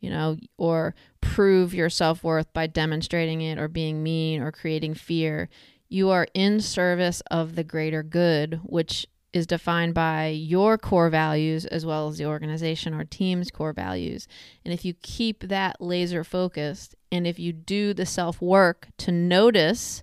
you 0.00 0.10
know, 0.10 0.36
or 0.56 0.94
prove 1.20 1.74
your 1.74 1.90
self 1.90 2.22
worth 2.22 2.52
by 2.52 2.66
demonstrating 2.66 3.40
it 3.40 3.58
or 3.58 3.68
being 3.68 4.02
mean 4.02 4.40
or 4.40 4.52
creating 4.52 4.94
fear. 4.94 5.48
You 5.88 6.10
are 6.10 6.26
in 6.34 6.60
service 6.60 7.22
of 7.30 7.54
the 7.54 7.64
greater 7.64 8.02
good, 8.02 8.60
which 8.64 9.06
is 9.32 9.46
defined 9.46 9.92
by 9.92 10.28
your 10.28 10.78
core 10.78 11.10
values 11.10 11.66
as 11.66 11.84
well 11.84 12.08
as 12.08 12.16
the 12.16 12.26
organization 12.26 12.94
or 12.94 13.04
team's 13.04 13.50
core 13.50 13.72
values. 13.72 14.26
And 14.64 14.72
if 14.72 14.84
you 14.84 14.94
keep 14.94 15.48
that 15.48 15.80
laser 15.80 16.24
focused 16.24 16.94
and 17.12 17.26
if 17.26 17.38
you 17.38 17.52
do 17.52 17.92
the 17.92 18.06
self 18.06 18.40
work 18.40 18.88
to 18.98 19.12
notice 19.12 20.02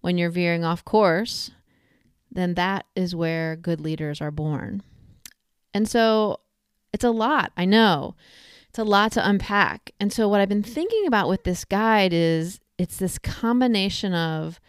when 0.00 0.16
you're 0.16 0.30
veering 0.30 0.64
off 0.64 0.84
course, 0.84 1.50
then 2.32 2.54
that 2.54 2.86
is 2.96 3.14
where 3.14 3.54
good 3.56 3.80
leaders 3.80 4.20
are 4.20 4.30
born. 4.30 4.82
And 5.74 5.88
so 5.88 6.40
it's 6.92 7.04
a 7.04 7.10
lot, 7.10 7.52
I 7.56 7.66
know 7.66 8.14
it's 8.70 8.78
a 8.78 8.84
lot 8.84 9.10
to 9.12 9.28
unpack. 9.28 9.90
And 9.98 10.12
so, 10.12 10.28
what 10.28 10.40
I've 10.40 10.48
been 10.48 10.62
thinking 10.62 11.04
about 11.04 11.28
with 11.28 11.42
this 11.42 11.64
guide 11.64 12.12
is 12.12 12.60
it's 12.78 12.98
this 12.98 13.18
combination 13.18 14.14
of 14.14 14.60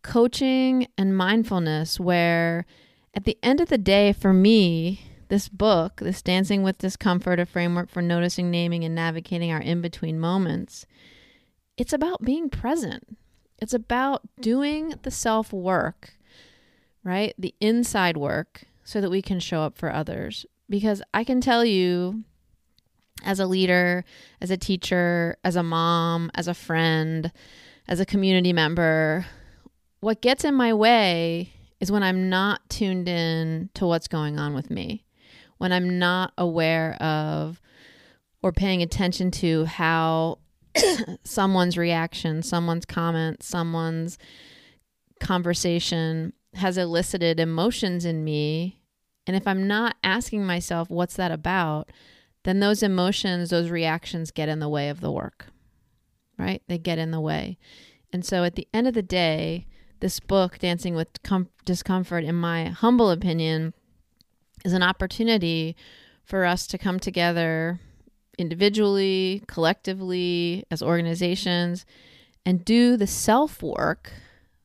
coaching 0.00 0.86
and 0.96 1.14
mindfulness, 1.14 2.00
where 2.00 2.64
at 3.12 3.24
the 3.24 3.36
end 3.42 3.60
of 3.60 3.68
the 3.68 3.76
day, 3.76 4.14
for 4.14 4.32
me, 4.32 5.02
this 5.28 5.50
book, 5.50 6.00
this 6.00 6.22
Dancing 6.22 6.62
with 6.62 6.78
Discomfort, 6.78 7.38
a 7.38 7.44
framework 7.44 7.90
for 7.90 8.00
noticing, 8.00 8.50
naming, 8.50 8.82
and 8.82 8.94
navigating 8.94 9.52
our 9.52 9.60
in 9.60 9.82
between 9.82 10.18
moments, 10.18 10.86
it's 11.76 11.92
about 11.92 12.24
being 12.24 12.48
present. 12.48 13.18
It's 13.58 13.74
about 13.74 14.22
doing 14.40 14.94
the 15.02 15.10
self 15.10 15.52
work, 15.52 16.14
right? 17.04 17.34
The 17.38 17.54
inside 17.60 18.16
work 18.16 18.64
so 18.84 19.02
that 19.02 19.10
we 19.10 19.20
can 19.20 19.38
show 19.38 19.60
up 19.60 19.76
for 19.76 19.92
others. 19.92 20.46
Because 20.70 21.02
I 21.12 21.24
can 21.24 21.42
tell 21.42 21.62
you 21.62 22.24
as 23.24 23.40
a 23.40 23.46
leader, 23.46 24.04
as 24.40 24.50
a 24.50 24.56
teacher, 24.56 25.36
as 25.44 25.56
a 25.56 25.62
mom, 25.62 26.30
as 26.34 26.48
a 26.48 26.54
friend, 26.54 27.32
as 27.88 28.00
a 28.00 28.06
community 28.06 28.52
member, 28.52 29.26
what 30.00 30.22
gets 30.22 30.44
in 30.44 30.54
my 30.54 30.72
way 30.72 31.52
is 31.80 31.92
when 31.92 32.02
I'm 32.02 32.28
not 32.28 32.68
tuned 32.68 33.08
in 33.08 33.70
to 33.74 33.86
what's 33.86 34.08
going 34.08 34.38
on 34.38 34.54
with 34.54 34.70
me, 34.70 35.04
when 35.58 35.72
I'm 35.72 35.98
not 35.98 36.32
aware 36.38 36.94
of 37.02 37.60
or 38.42 38.52
paying 38.52 38.82
attention 38.82 39.30
to 39.32 39.66
how 39.66 40.38
someone's 41.24 41.76
reaction, 41.76 42.42
someone's 42.42 42.86
comment, 42.86 43.42
someone's 43.42 44.18
conversation 45.20 46.32
has 46.54 46.78
elicited 46.78 47.38
emotions 47.38 48.04
in 48.04 48.24
me. 48.24 48.80
And 49.26 49.36
if 49.36 49.46
I'm 49.46 49.66
not 49.66 49.96
asking 50.02 50.44
myself, 50.44 50.90
what's 50.90 51.16
that 51.16 51.30
about? 51.30 51.90
Then 52.44 52.60
those 52.60 52.82
emotions, 52.82 53.50
those 53.50 53.70
reactions 53.70 54.30
get 54.30 54.48
in 54.48 54.60
the 54.60 54.68
way 54.68 54.88
of 54.88 55.00
the 55.00 55.12
work, 55.12 55.46
right? 56.38 56.62
They 56.68 56.78
get 56.78 56.98
in 56.98 57.10
the 57.10 57.20
way. 57.20 57.58
And 58.12 58.24
so 58.24 58.44
at 58.44 58.54
the 58.54 58.66
end 58.72 58.86
of 58.86 58.94
the 58.94 59.02
day, 59.02 59.66
this 60.00 60.18
book, 60.18 60.58
Dancing 60.58 60.94
with 60.94 61.22
Com- 61.22 61.50
Discomfort, 61.64 62.24
in 62.24 62.34
my 62.34 62.66
humble 62.66 63.10
opinion, 63.10 63.74
is 64.64 64.72
an 64.72 64.82
opportunity 64.82 65.76
for 66.24 66.44
us 66.44 66.66
to 66.68 66.78
come 66.78 66.98
together 66.98 67.78
individually, 68.38 69.42
collectively, 69.46 70.64
as 70.70 70.82
organizations, 70.82 71.84
and 72.46 72.64
do 72.64 72.96
the 72.96 73.06
self 73.06 73.62
work 73.62 74.12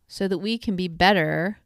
so 0.08 0.27
that 0.27 0.38
we 0.38 0.58
can 0.58 0.75
be 0.75 0.88
better 0.88 1.58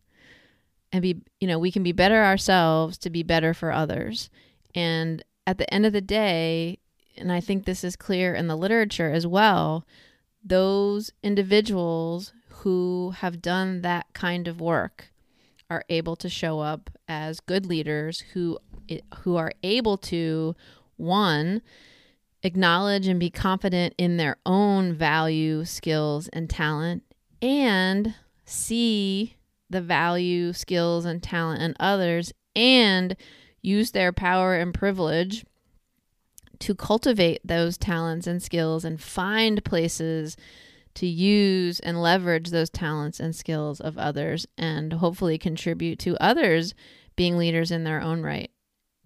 and 0.91 1.03
be, 1.03 1.21
you 1.39 1.47
know, 1.47 1.59
we 1.59 1.71
can 1.71 1.83
be 1.83 1.91
better 1.91 2.23
ourselves 2.23 2.97
to 2.97 3.09
be 3.11 3.21
better 3.21 3.53
for 3.53 3.71
others. 3.71 4.29
And 4.73 5.23
at 5.49 5.57
the 5.57 5.73
end 5.73 5.83
of 5.83 5.93
the 5.93 5.99
day, 5.99 6.77
and 7.17 7.31
I 7.31 7.39
think 7.39 7.65
this 7.65 7.83
is 7.83 7.95
clear 7.95 8.35
in 8.35 8.45
the 8.45 8.55
literature 8.55 9.11
as 9.11 9.25
well, 9.25 9.83
those 10.43 11.11
individuals 11.23 12.33
who 12.49 13.15
have 13.17 13.41
done 13.41 13.81
that 13.81 14.05
kind 14.13 14.47
of 14.47 14.61
work 14.61 15.07
are 15.67 15.83
able 15.89 16.15
to 16.17 16.29
show 16.29 16.59
up 16.59 16.91
as 17.07 17.39
good 17.39 17.65
leaders 17.65 18.19
who 18.33 18.59
who 19.23 19.37
are 19.37 19.51
able 19.63 19.97
to 19.97 20.55
one 20.97 21.63
acknowledge 22.43 23.07
and 23.07 23.19
be 23.19 23.31
confident 23.31 23.95
in 23.97 24.17
their 24.17 24.37
own 24.45 24.93
value, 24.93 25.65
skills, 25.65 26.27
and 26.27 26.47
talent, 26.47 27.01
and 27.41 28.13
see 28.45 29.35
the 29.67 29.81
value, 29.81 30.53
skills, 30.53 31.05
and 31.05 31.23
talent 31.23 31.63
in 31.63 31.75
others, 31.79 32.33
and 32.55 33.15
use 33.61 33.91
their 33.91 34.11
power 34.11 34.55
and 34.55 34.73
privilege 34.73 35.45
to 36.59 36.75
cultivate 36.75 37.39
those 37.43 37.77
talents 37.77 38.27
and 38.27 38.43
skills 38.43 38.83
and 38.83 39.01
find 39.01 39.63
places 39.63 40.35
to 40.95 41.07
use 41.07 41.79
and 41.79 42.01
leverage 42.01 42.49
those 42.49 42.69
talents 42.69 43.19
and 43.19 43.35
skills 43.35 43.79
of 43.79 43.97
others 43.97 44.45
and 44.57 44.93
hopefully 44.93 45.37
contribute 45.37 45.97
to 45.99 46.21
others 46.21 46.73
being 47.15 47.37
leaders 47.37 47.71
in 47.71 47.83
their 47.83 48.01
own 48.01 48.21
right. 48.21 48.51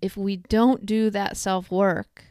If 0.01 0.17
we 0.17 0.37
don't 0.37 0.85
do 0.85 1.09
that 1.11 1.37
self 1.37 1.71
work, 1.71 2.23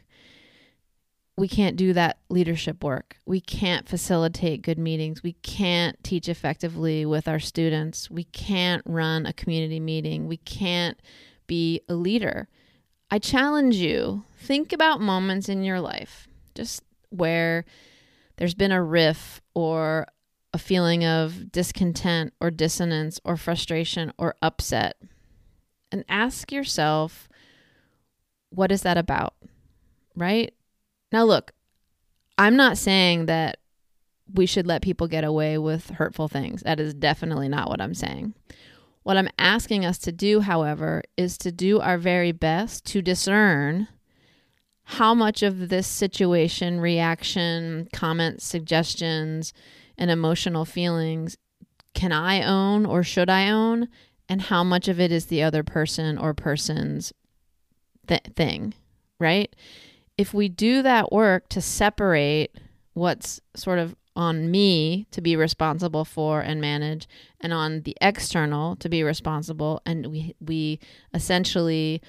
we 1.37 1.47
can't 1.47 1.75
do 1.75 1.93
that 1.93 2.19
leadership 2.29 2.83
work. 2.83 3.17
We 3.25 3.41
can't 3.41 3.89
facilitate 3.89 4.61
good 4.61 4.77
meetings. 4.77 5.23
We 5.23 5.33
can't 5.33 6.01
teach 6.03 6.29
effectively 6.29 7.05
with 7.05 7.27
our 7.27 7.39
students. 7.39 8.11
We 8.11 8.25
can't 8.25 8.83
run 8.85 9.25
a 9.25 9.33
community 9.33 9.79
meeting. 9.79 10.27
We 10.27 10.37
can't 10.37 10.99
be 11.47 11.81
a 11.89 11.93
leader. 11.93 12.47
I 13.11 13.19
challenge 13.19 13.75
you 13.75 14.23
think 14.37 14.73
about 14.73 15.01
moments 15.01 15.49
in 15.49 15.63
your 15.63 15.79
life 15.79 16.27
just 16.55 16.83
where 17.09 17.65
there's 18.37 18.55
been 18.55 18.71
a 18.71 18.83
riff 18.83 19.41
or 19.53 20.07
a 20.53 20.57
feeling 20.57 21.05
of 21.05 21.51
discontent 21.51 22.33
or 22.39 22.51
dissonance 22.51 23.19
or 23.23 23.37
frustration 23.37 24.13
or 24.17 24.35
upset. 24.41 24.97
And 25.91 26.03
ask 26.09 26.51
yourself, 26.51 27.29
what 28.49 28.71
is 28.71 28.81
that 28.81 28.97
about? 28.97 29.35
Right? 30.15 30.53
Now, 31.11 31.23
look, 31.23 31.51
I'm 32.37 32.55
not 32.55 32.77
saying 32.77 33.27
that 33.27 33.57
we 34.33 34.45
should 34.45 34.65
let 34.65 34.81
people 34.81 35.07
get 35.07 35.23
away 35.23 35.57
with 35.57 35.89
hurtful 35.91 36.27
things. 36.27 36.63
That 36.63 36.79
is 36.79 36.93
definitely 36.93 37.47
not 37.47 37.69
what 37.69 37.81
I'm 37.81 37.93
saying. 37.93 38.33
What 39.03 39.17
I'm 39.17 39.29
asking 39.37 39.85
us 39.85 39.97
to 39.99 40.11
do, 40.11 40.41
however, 40.41 41.03
is 41.17 41.37
to 41.39 41.51
do 41.51 41.79
our 41.79 41.97
very 41.97 42.31
best 42.31 42.85
to 42.87 43.01
discern 43.01 43.87
how 44.85 45.13
much 45.13 45.43
of 45.43 45.69
this 45.69 45.87
situation, 45.87 46.79
reaction, 46.79 47.87
comments, 47.93 48.45
suggestions, 48.45 49.53
and 49.97 50.09
emotional 50.09 50.65
feelings 50.65 51.37
can 51.93 52.11
I 52.11 52.41
own 52.41 52.85
or 52.85 53.03
should 53.03 53.29
I 53.29 53.49
own, 53.49 53.87
and 54.27 54.41
how 54.41 54.63
much 54.63 54.87
of 54.87 54.99
it 54.99 55.11
is 55.11 55.27
the 55.27 55.43
other 55.43 55.63
person 55.63 56.17
or 56.17 56.33
person's 56.33 57.13
th- 58.07 58.21
thing, 58.35 58.73
right? 59.19 59.53
if 60.17 60.33
we 60.33 60.49
do 60.49 60.81
that 60.81 61.11
work 61.11 61.49
to 61.49 61.61
separate 61.61 62.55
what's 62.93 63.39
sort 63.55 63.79
of 63.79 63.95
on 64.15 64.51
me 64.51 65.07
to 65.11 65.21
be 65.21 65.35
responsible 65.35 66.05
for 66.05 66.41
and 66.41 66.61
manage 66.61 67.07
and 67.41 67.51
on 67.51 67.81
the 67.81 67.97
external 67.99 68.75
to 68.75 68.87
be 68.87 69.01
responsible 69.01 69.81
and 69.85 70.07
we 70.07 70.35
we 70.39 70.79
essentially 71.13 71.99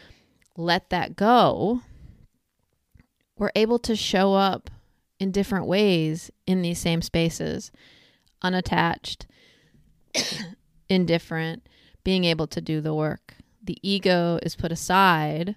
let 0.56 0.90
that 0.90 1.16
go 1.16 1.80
we're 3.38 3.50
able 3.54 3.78
to 3.78 3.96
show 3.96 4.34
up 4.34 4.70
in 5.18 5.30
different 5.30 5.66
ways 5.66 6.30
in 6.46 6.60
these 6.60 6.78
same 6.78 7.00
spaces 7.00 7.72
unattached 8.42 9.26
indifferent 10.88 11.66
being 12.04 12.24
able 12.24 12.46
to 12.46 12.60
do 12.60 12.80
the 12.80 12.94
work. 12.94 13.34
The 13.62 13.78
ego 13.82 14.38
is 14.42 14.54
put 14.54 14.70
aside 14.70 15.56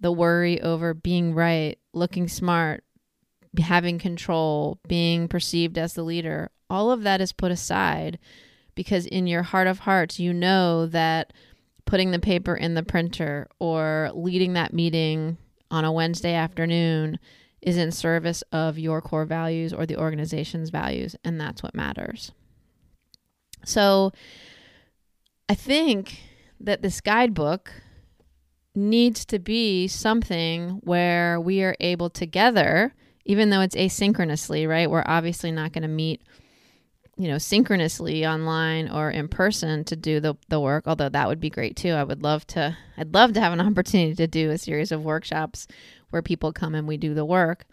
the 0.00 0.12
worry 0.12 0.60
over 0.60 0.94
being 0.94 1.34
right, 1.34 1.78
looking 1.92 2.28
smart, 2.28 2.84
having 3.58 3.98
control, 3.98 4.78
being 4.88 5.28
perceived 5.28 5.78
as 5.78 5.94
the 5.94 6.02
leader, 6.02 6.50
all 6.68 6.90
of 6.90 7.02
that 7.02 7.20
is 7.20 7.32
put 7.32 7.52
aside 7.52 8.18
because 8.74 9.06
in 9.06 9.26
your 9.26 9.42
heart 9.42 9.66
of 9.66 9.80
hearts, 9.80 10.18
you 10.18 10.32
know 10.32 10.86
that 10.86 11.32
putting 11.84 12.10
the 12.10 12.18
paper 12.18 12.54
in 12.54 12.74
the 12.74 12.82
printer 12.82 13.48
or 13.58 14.10
leading 14.14 14.54
that 14.54 14.72
meeting 14.72 15.36
on 15.70 15.84
a 15.84 15.92
Wednesday 15.92 16.34
afternoon 16.34 17.18
is 17.60 17.76
in 17.76 17.90
service 17.90 18.42
of 18.52 18.78
your 18.78 19.00
core 19.00 19.24
values 19.24 19.72
or 19.72 19.86
the 19.86 19.96
organization's 19.96 20.70
values, 20.70 21.16
and 21.24 21.40
that's 21.40 21.62
what 21.62 21.74
matters. 21.74 22.32
So 23.64 24.12
I 25.48 25.54
think 25.54 26.20
that 26.60 26.82
this 26.82 27.00
guidebook 27.00 27.72
needs 28.74 29.24
to 29.26 29.38
be 29.38 29.88
something 29.88 30.80
where 30.82 31.40
we 31.40 31.62
are 31.62 31.76
able 31.80 32.10
together, 32.10 32.94
even 33.24 33.50
though 33.50 33.60
it's 33.60 33.76
asynchronously, 33.76 34.68
right? 34.68 34.90
We're 34.90 35.04
obviously 35.06 35.50
not 35.50 35.72
going 35.72 35.82
to 35.82 35.88
meet, 35.88 36.22
you 37.16 37.28
know, 37.28 37.38
synchronously 37.38 38.26
online 38.26 38.90
or 38.90 39.10
in 39.10 39.28
person 39.28 39.84
to 39.84 39.96
do 39.96 40.20
the, 40.20 40.34
the 40.48 40.60
work, 40.60 40.84
although 40.86 41.08
that 41.08 41.28
would 41.28 41.40
be 41.40 41.50
great 41.50 41.76
too. 41.76 41.92
I 41.92 42.04
would 42.04 42.22
love 42.22 42.46
to, 42.48 42.76
I'd 42.96 43.14
love 43.14 43.32
to 43.34 43.40
have 43.40 43.52
an 43.52 43.60
opportunity 43.66 44.14
to 44.14 44.26
do 44.26 44.50
a 44.50 44.58
series 44.58 44.92
of 44.92 45.04
workshops 45.04 45.66
where 46.10 46.22
people 46.22 46.52
come 46.52 46.74
and 46.74 46.86
we 46.86 46.96
do 46.96 47.14
the 47.14 47.24
work. 47.24 47.64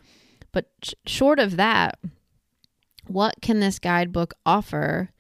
But 0.52 0.72
sh- 0.84 0.94
short 1.06 1.40
of 1.40 1.58
that, 1.58 2.00
what 3.08 3.36
can 3.42 3.60
this 3.60 3.80
guidebook 3.80 4.34
offer 4.46 5.12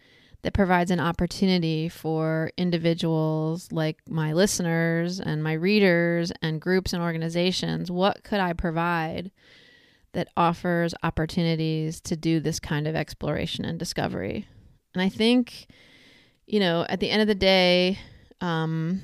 that 0.43 0.53
provides 0.53 0.91
an 0.91 0.99
opportunity 0.99 1.87
for 1.87 2.51
individuals 2.57 3.71
like 3.71 3.97
my 4.09 4.33
listeners 4.33 5.19
and 5.19 5.43
my 5.43 5.53
readers 5.53 6.31
and 6.41 6.59
groups 6.59 6.93
and 6.93 7.03
organizations. 7.03 7.91
What 7.91 8.23
could 8.23 8.39
I 8.39 8.53
provide 8.53 9.31
that 10.13 10.27
offers 10.35 10.93
opportunities 11.03 12.01
to 12.01 12.15
do 12.15 12.39
this 12.39 12.59
kind 12.59 12.87
of 12.87 12.95
exploration 12.95 13.65
and 13.65 13.79
discovery? 13.79 14.47
And 14.93 15.01
I 15.01 15.09
think, 15.09 15.67
you 16.45 16.59
know, 16.59 16.85
at 16.89 16.99
the 16.99 17.09
end 17.09 17.21
of 17.21 17.27
the 17.27 17.35
day, 17.35 17.99
um, 18.41 19.01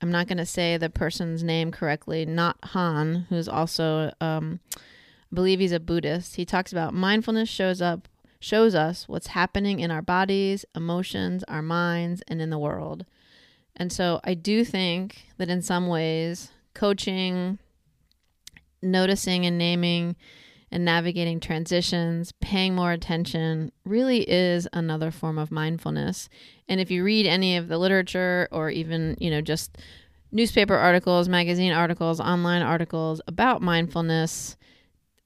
I'm 0.00 0.10
not 0.10 0.26
going 0.26 0.38
to 0.38 0.46
say 0.46 0.76
the 0.76 0.90
person's 0.90 1.44
name 1.44 1.70
correctly, 1.70 2.26
Nhat 2.26 2.54
Hanh, 2.64 3.26
who's 3.28 3.48
also, 3.48 4.12
um, 4.20 4.60
I 4.76 5.34
believe 5.34 5.60
he's 5.60 5.72
a 5.72 5.80
Buddhist. 5.80 6.36
He 6.36 6.44
talks 6.44 6.72
about 6.72 6.94
mindfulness 6.94 7.48
shows 7.48 7.80
up 7.80 8.08
shows 8.40 8.74
us 8.74 9.06
what's 9.06 9.28
happening 9.28 9.78
in 9.78 9.92
our 9.92 10.02
bodies, 10.02 10.64
emotions, 10.74 11.44
our 11.44 11.62
minds, 11.62 12.24
and 12.26 12.42
in 12.42 12.50
the 12.50 12.58
world. 12.58 13.06
And 13.76 13.92
so 13.92 14.20
I 14.24 14.34
do 14.34 14.64
think 14.64 15.26
that 15.38 15.48
in 15.48 15.62
some 15.62 15.86
ways, 15.86 16.50
coaching, 16.74 17.60
noticing 18.82 19.46
and 19.46 19.56
naming 19.58 20.16
and 20.72 20.84
navigating 20.84 21.38
transitions, 21.38 22.32
paying 22.40 22.74
more 22.74 22.92
attention 22.92 23.70
really 23.84 24.28
is 24.28 24.66
another 24.72 25.10
form 25.10 25.38
of 25.38 25.50
mindfulness. 25.50 26.28
And 26.68 26.80
if 26.80 26.90
you 26.90 27.04
read 27.04 27.26
any 27.26 27.56
of 27.58 27.68
the 27.68 27.78
literature 27.78 28.48
or 28.50 28.70
even, 28.70 29.16
you 29.20 29.30
know, 29.30 29.42
just 29.42 29.76
newspaper 30.32 30.74
articles, 30.74 31.28
magazine 31.28 31.72
articles, 31.72 32.20
online 32.20 32.62
articles 32.62 33.20
about 33.28 33.60
mindfulness, 33.60 34.56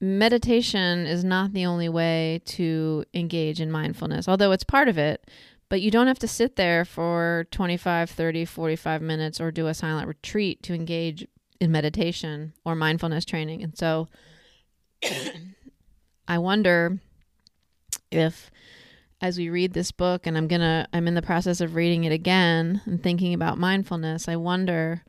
meditation 0.01 1.05
is 1.07 1.23
not 1.23 1.53
the 1.53 1.65
only 1.65 1.87
way 1.89 2.41
to 2.45 3.05
engage 3.13 3.61
in 3.61 3.71
mindfulness, 3.71 4.27
although 4.27 4.51
it's 4.51 4.65
part 4.65 4.89
of 4.89 4.97
it. 4.97 5.25
But 5.69 5.81
you 5.81 5.91
don't 5.91 6.07
have 6.07 6.19
to 6.19 6.27
sit 6.27 6.55
there 6.55 6.85
for 6.85 7.45
25, 7.51 8.09
30, 8.09 8.45
45 8.45 9.01
minutes 9.01 9.41
or 9.41 9.51
do 9.51 9.67
a 9.67 9.73
silent 9.73 10.07
retreat 10.07 10.63
to 10.63 10.73
engage 10.73 11.27
in 11.59 11.71
meditation 11.71 12.53
or 12.65 12.75
mindfulness 12.75 13.25
training. 13.25 13.63
And 13.63 13.77
so 13.77 14.07
I 16.27 16.37
wonder 16.37 16.99
if 18.11 18.51
as 19.21 19.37
we 19.37 19.49
read 19.49 19.73
this 19.73 19.91
book 19.91 20.27
and 20.27 20.37
I'm 20.37 20.47
going 20.47 20.61
to 20.61 20.87
I'm 20.93 21.07
in 21.07 21.15
the 21.15 21.21
process 21.21 21.61
of 21.61 21.75
reading 21.75 22.03
it 22.03 22.11
again 22.11 22.81
and 22.85 23.01
thinking 23.01 23.33
about 23.33 23.57
mindfulness, 23.57 24.27
I 24.27 24.35
wonder 24.35 25.03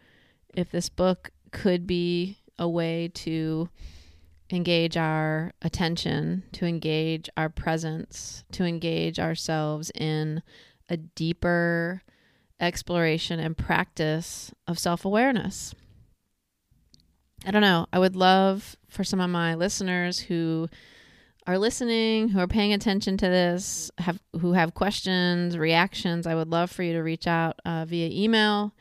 if 0.55 0.71
this 0.71 0.89
book 0.89 1.31
could 1.53 1.87
be 1.87 2.39
a 2.59 2.69
way 2.69 3.11
to 3.15 3.69
engage 4.51 4.97
our 4.97 5.53
attention, 5.63 6.43
to 6.53 6.65
engage 6.65 7.29
our 7.37 7.49
presence, 7.49 8.45
to 8.53 8.65
engage 8.65 9.19
ourselves 9.19 9.91
in 9.95 10.43
a 10.89 10.97
deeper 10.97 12.03
exploration 12.61 13.39
and 13.39 13.57
practice 13.57 14.53
of 14.67 14.79
self 14.79 15.05
awareness. 15.05 15.75
I 17.47 17.51
don't 17.51 17.63
know. 17.63 17.87
I 17.93 17.99
would 17.99 18.17
love 18.17 18.77
for 18.89 19.05
some 19.05 19.21
of 19.21 19.31
my 19.31 19.55
listeners 19.55 20.19
who 20.19 20.69
are 21.47 21.59
listening, 21.59 22.29
who 22.29 22.41
are 22.41 22.47
paying 22.47 22.73
attention 22.73 23.17
to 23.17 23.27
this, 23.27 23.91
have 23.99 24.21
who 24.41 24.53
have 24.53 24.75
questions, 24.75 25.57
reactions. 25.57 26.27
I 26.27 26.35
would 26.35 26.49
love 26.49 26.71
for 26.71 26.83
you 26.83 26.93
to 26.93 27.01
reach 27.01 27.27
out 27.27 27.59
uh, 27.65 27.85
via 27.87 28.09
email 28.11 28.75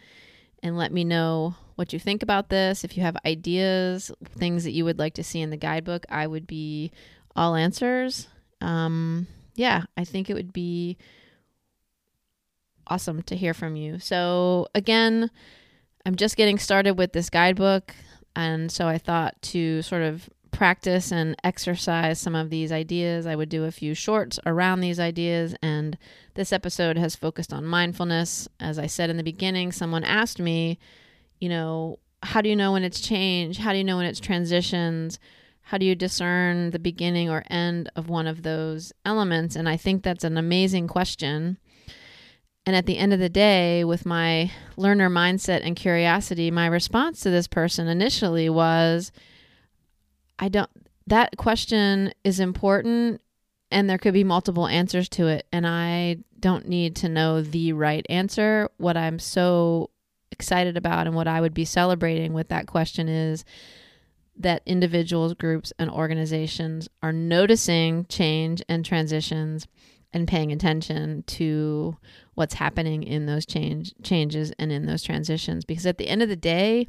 and 0.62 0.78
let 0.78 0.91
me 0.91 1.04
know 1.04 1.56
what 1.76 1.93
you 1.93 2.00
think 2.00 2.24
about 2.24 2.50
this. 2.50 2.84
If 2.84 2.98
you 2.98 3.04
have 3.04 3.15
ideas, 3.26 4.12
things 4.26 4.63
that 4.63 4.72
you 4.72 4.84
would 4.84 5.00
like 5.00 5.13
to 5.13 5.24
see 5.24 5.39
in 5.41 5.50
the 5.50 5.58
guidebook, 5.58 6.06
I 6.10 6.28
would 6.28 6.48
be 6.48 6.91
all 7.36 7.56
answers. 7.56 8.28
Um, 8.60 9.28
yeah, 9.56 9.84
I 9.96 10.04
think 10.04 10.30
it 10.30 10.34
would 10.34 10.52
be 10.52 10.98
awesome 12.88 13.22
to 13.24 13.36
hear 13.36 13.54
from 13.54 13.76
you. 13.76 14.00
So, 14.00 14.67
again, 14.74 15.30
I'm 16.06 16.15
just 16.15 16.36
getting 16.36 16.58
started 16.58 16.98
with 16.98 17.13
this 17.13 17.30
guidebook. 17.30 17.93
And 18.38 18.71
so 18.71 18.88
I 18.88 19.00
thought 19.00 19.41
to 19.54 19.82
sort 19.82 20.04
of 20.04 20.30
practice 20.52 21.12
and 21.12 21.36
exercise 21.43 22.19
some 22.19 22.36
of 22.36 22.52
these 22.52 22.71
ideas, 22.71 23.26
I 23.26 23.36
would 23.36 23.50
do 23.50 23.65
a 23.65 23.71
few 23.71 23.95
shorts 23.95 24.39
around 24.45 24.80
these 24.82 25.00
ideas. 25.00 25.56
And 25.63 25.97
this 26.36 26.54
episode 26.54 27.00
has 27.00 27.15
focused 27.15 27.52
on 27.52 27.65
mindfulness. 27.65 28.47
As 28.60 28.78
I 28.78 28.86
said 28.86 29.10
in 29.10 29.17
the 29.17 29.23
beginning, 29.23 29.71
someone 29.71 30.04
asked 30.04 30.39
me, 30.39 30.78
you 31.39 31.50
know, 31.50 31.97
how 32.21 32.41
do 32.41 32.50
you 32.50 32.56
know 32.56 32.73
when 32.73 32.84
it's 32.84 33.02
change? 33.02 33.58
How 33.58 33.71
do 33.71 33.80
you 33.80 33.84
know 33.84 33.97
when 33.97 34.06
it's 34.06 34.19
transitions? 34.19 35.17
How 35.63 35.80
do 35.80 35.86
you 35.88 35.95
discern 35.95 36.69
the 36.69 36.80
beginning 36.80 37.32
or 37.32 37.43
end 37.50 37.89
of 37.95 38.08
one 38.08 38.28
of 38.28 38.43
those 38.43 38.93
elements? 39.04 39.56
And 39.56 39.67
I 39.67 39.78
think 39.78 40.04
that's 40.04 40.23
an 40.23 40.38
amazing 40.38 40.88
question. 40.88 41.58
And 42.68 42.76
at 42.76 42.86
the 42.86 42.98
end 42.98 43.14
of 43.14 43.20
the 43.22 43.30
day, 43.30 43.86
with 43.86 44.06
my 44.06 44.52
learner 44.76 45.10
mindset 45.10 45.62
and 45.64 45.74
curiosity, 45.74 46.52
my 46.52 46.68
response 46.68 47.22
to 47.22 47.30
this 47.30 47.48
person 47.48 47.88
initially 47.88 48.50
was 48.50 49.14
I 50.38 50.50
don't, 50.50 50.70
that 51.08 51.38
question 51.38 52.14
is 52.26 52.42
important 52.42 53.22
and 53.72 53.90
there 53.90 53.98
could 53.98 54.14
be 54.14 54.26
multiple 54.26 54.68
answers 54.68 55.08
to 55.10 55.28
it. 55.28 55.48
And 55.54 55.66
I 55.66 56.18
don't 56.42 56.68
need 56.68 56.98
to 56.98 57.08
know 57.08 57.42
the 57.42 57.72
right 57.72 58.06
answer. 58.10 58.70
What 58.76 58.98
I'm 58.98 59.18
so 59.18 59.90
excited 60.32 60.76
about 60.76 61.08
and 61.08 61.16
what 61.16 61.28
I 61.30 61.40
would 61.40 61.54
be 61.54 61.64
celebrating 61.64 62.34
with 62.34 62.50
that 62.50 62.68
question 62.68 63.08
is 63.08 63.46
that 64.36 64.62
individuals, 64.66 65.34
groups, 65.36 65.72
and 65.80 65.90
organizations 65.90 66.90
are 67.02 67.14
noticing 67.14 68.08
change 68.10 68.62
and 68.68 68.84
transitions 68.84 69.68
and 70.12 70.28
paying 70.28 70.52
attention 70.52 71.24
to 71.28 71.96
what's 72.38 72.54
happening 72.54 73.02
in 73.02 73.26
those 73.26 73.47
change 73.47 73.95
changes 74.04 74.54
and 74.60 74.71
in 74.71 74.86
those 74.86 75.02
transitions 75.02 75.65
because 75.65 75.88
at 75.88 75.97
the 75.97 76.08
end 76.08 76.21
of 76.21 76.30
the 76.30 76.36
day 76.36 76.86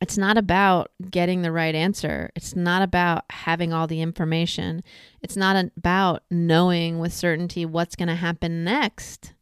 it's 0.00 0.16
not 0.16 0.36
about 0.36 0.90
getting 1.10 1.42
the 1.42 1.52
right 1.52 1.74
answer. 1.74 2.30
It's 2.36 2.54
not 2.54 2.82
about 2.82 3.24
having 3.30 3.72
all 3.72 3.86
the 3.86 4.02
information. 4.02 4.82
It's 5.22 5.36
not 5.36 5.56
about 5.78 6.24
knowing 6.30 6.98
with 6.98 7.12
certainty 7.12 7.64
what's 7.64 7.96
going 7.96 8.08
to 8.08 8.14
happen 8.14 8.64
next. 8.64 9.32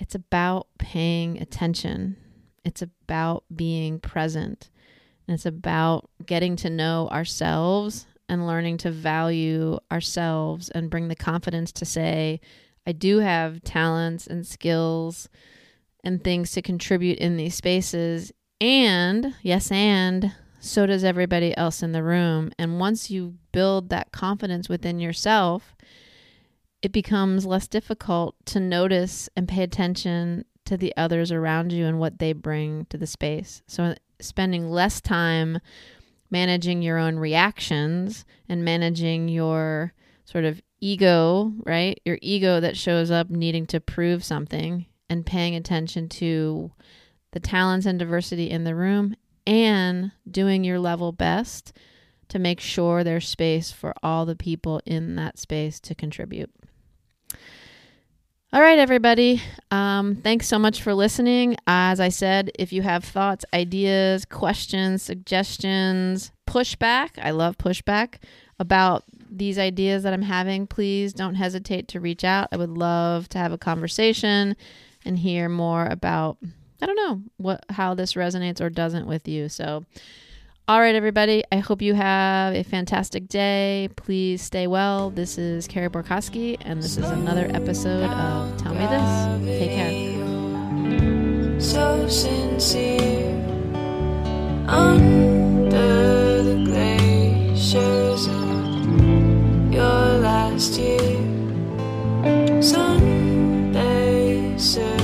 It's 0.00 0.14
about 0.14 0.66
paying 0.78 1.40
attention. 1.40 2.16
It's 2.64 2.82
about 2.82 3.44
being 3.54 4.00
present. 4.00 4.68
And 5.28 5.34
it's 5.34 5.46
about 5.46 6.10
getting 6.26 6.56
to 6.56 6.70
know 6.70 7.08
ourselves 7.12 8.06
and 8.28 8.46
learning 8.46 8.78
to 8.78 8.90
value 8.90 9.78
ourselves 9.92 10.70
and 10.70 10.90
bring 10.90 11.08
the 11.08 11.14
confidence 11.14 11.70
to 11.72 11.84
say, 11.84 12.40
I 12.86 12.92
do 12.92 13.18
have 13.18 13.62
talents 13.64 14.26
and 14.26 14.46
skills 14.46 15.28
and 16.02 16.22
things 16.22 16.52
to 16.52 16.62
contribute 16.62 17.18
in 17.18 17.36
these 17.36 17.54
spaces. 17.54 18.32
And, 18.60 19.34
yes, 19.42 19.70
and 19.70 20.32
so 20.60 20.86
does 20.86 21.04
everybody 21.04 21.56
else 21.56 21.82
in 21.82 21.92
the 21.92 22.02
room. 22.02 22.52
And 22.58 22.78
once 22.78 23.10
you 23.10 23.34
build 23.52 23.88
that 23.90 24.12
confidence 24.12 24.68
within 24.68 24.98
yourself, 24.98 25.74
it 26.82 26.92
becomes 26.92 27.46
less 27.46 27.66
difficult 27.66 28.36
to 28.46 28.60
notice 28.60 29.28
and 29.36 29.48
pay 29.48 29.62
attention 29.62 30.44
to 30.66 30.76
the 30.76 30.94
others 30.96 31.32
around 31.32 31.72
you 31.72 31.86
and 31.86 31.98
what 31.98 32.18
they 32.18 32.32
bring 32.32 32.86
to 32.90 32.98
the 32.98 33.06
space. 33.06 33.62
So, 33.66 33.94
spending 34.20 34.70
less 34.70 35.00
time 35.00 35.58
managing 36.30 36.82
your 36.82 36.98
own 36.98 37.16
reactions 37.18 38.24
and 38.48 38.64
managing 38.64 39.28
your 39.28 39.92
sort 40.24 40.44
of 40.44 40.60
ego, 40.80 41.52
right? 41.64 42.00
Your 42.04 42.18
ego 42.22 42.60
that 42.60 42.76
shows 42.76 43.10
up 43.10 43.30
needing 43.30 43.66
to 43.66 43.80
prove 43.80 44.24
something 44.24 44.86
and 45.08 45.26
paying 45.26 45.54
attention 45.54 46.08
to 46.08 46.72
the 47.32 47.40
talents 47.40 47.86
and 47.86 47.98
diversity 47.98 48.50
in 48.50 48.64
the 48.64 48.74
room 48.74 49.16
and 49.46 50.12
doing 50.30 50.64
your 50.64 50.78
level 50.78 51.12
best 51.12 51.72
to 52.28 52.38
make 52.38 52.60
sure 52.60 53.04
there's 53.04 53.28
space 53.28 53.70
for 53.70 53.94
all 54.02 54.24
the 54.24 54.36
people 54.36 54.80
in 54.86 55.16
that 55.16 55.38
space 55.38 55.78
to 55.80 55.94
contribute. 55.94 56.50
All 58.52 58.60
right, 58.60 58.78
everybody. 58.78 59.42
Um, 59.72 60.14
thanks 60.14 60.46
so 60.46 60.60
much 60.60 60.80
for 60.80 60.94
listening. 60.94 61.56
As 61.66 61.98
I 61.98 62.08
said, 62.08 62.52
if 62.56 62.72
you 62.72 62.82
have 62.82 63.04
thoughts, 63.04 63.44
ideas, 63.52 64.24
questions, 64.24 65.02
suggestions, 65.02 66.30
pushback, 66.46 67.10
I 67.20 67.32
love 67.32 67.58
pushback 67.58 68.18
about 68.60 69.02
these 69.36 69.58
ideas 69.58 70.02
that 70.04 70.12
I'm 70.12 70.22
having, 70.22 70.66
please 70.66 71.12
don't 71.12 71.34
hesitate 71.34 71.88
to 71.88 72.00
reach 72.00 72.24
out. 72.24 72.48
I 72.52 72.56
would 72.56 72.70
love 72.70 73.28
to 73.30 73.38
have 73.38 73.52
a 73.52 73.58
conversation 73.58 74.56
and 75.04 75.18
hear 75.18 75.48
more 75.48 75.86
about 75.86 76.38
I 76.82 76.86
don't 76.86 76.96
know 76.96 77.22
what 77.36 77.64
how 77.70 77.94
this 77.94 78.14
resonates 78.14 78.60
or 78.60 78.70
doesn't 78.70 79.06
with 79.06 79.28
you. 79.28 79.48
So 79.48 79.84
all 80.66 80.80
right, 80.80 80.94
everybody. 80.94 81.44
I 81.52 81.58
hope 81.58 81.82
you 81.82 81.92
have 81.92 82.54
a 82.54 82.62
fantastic 82.62 83.28
day. 83.28 83.90
Please 83.96 84.40
stay 84.40 84.66
well. 84.66 85.10
This 85.10 85.36
is 85.36 85.68
Carey 85.68 85.90
Borkowski, 85.90 86.56
and 86.62 86.82
this 86.82 86.96
is 86.96 87.04
another 87.04 87.50
episode 87.52 88.04
of 88.04 88.56
Tell 88.56 88.72
Me 88.72 88.86
This. 88.86 89.58
Take 89.58 89.72
care. 89.72 91.60
So 91.60 92.08
sincere 92.08 93.34
under 94.66 96.42
the 96.42 96.64
glaciers 96.64 97.74
of 97.74 98.03
your 99.74 100.18
last 100.22 100.78
year. 100.78 101.18
Sunday 102.62 103.78
searching 104.56 105.03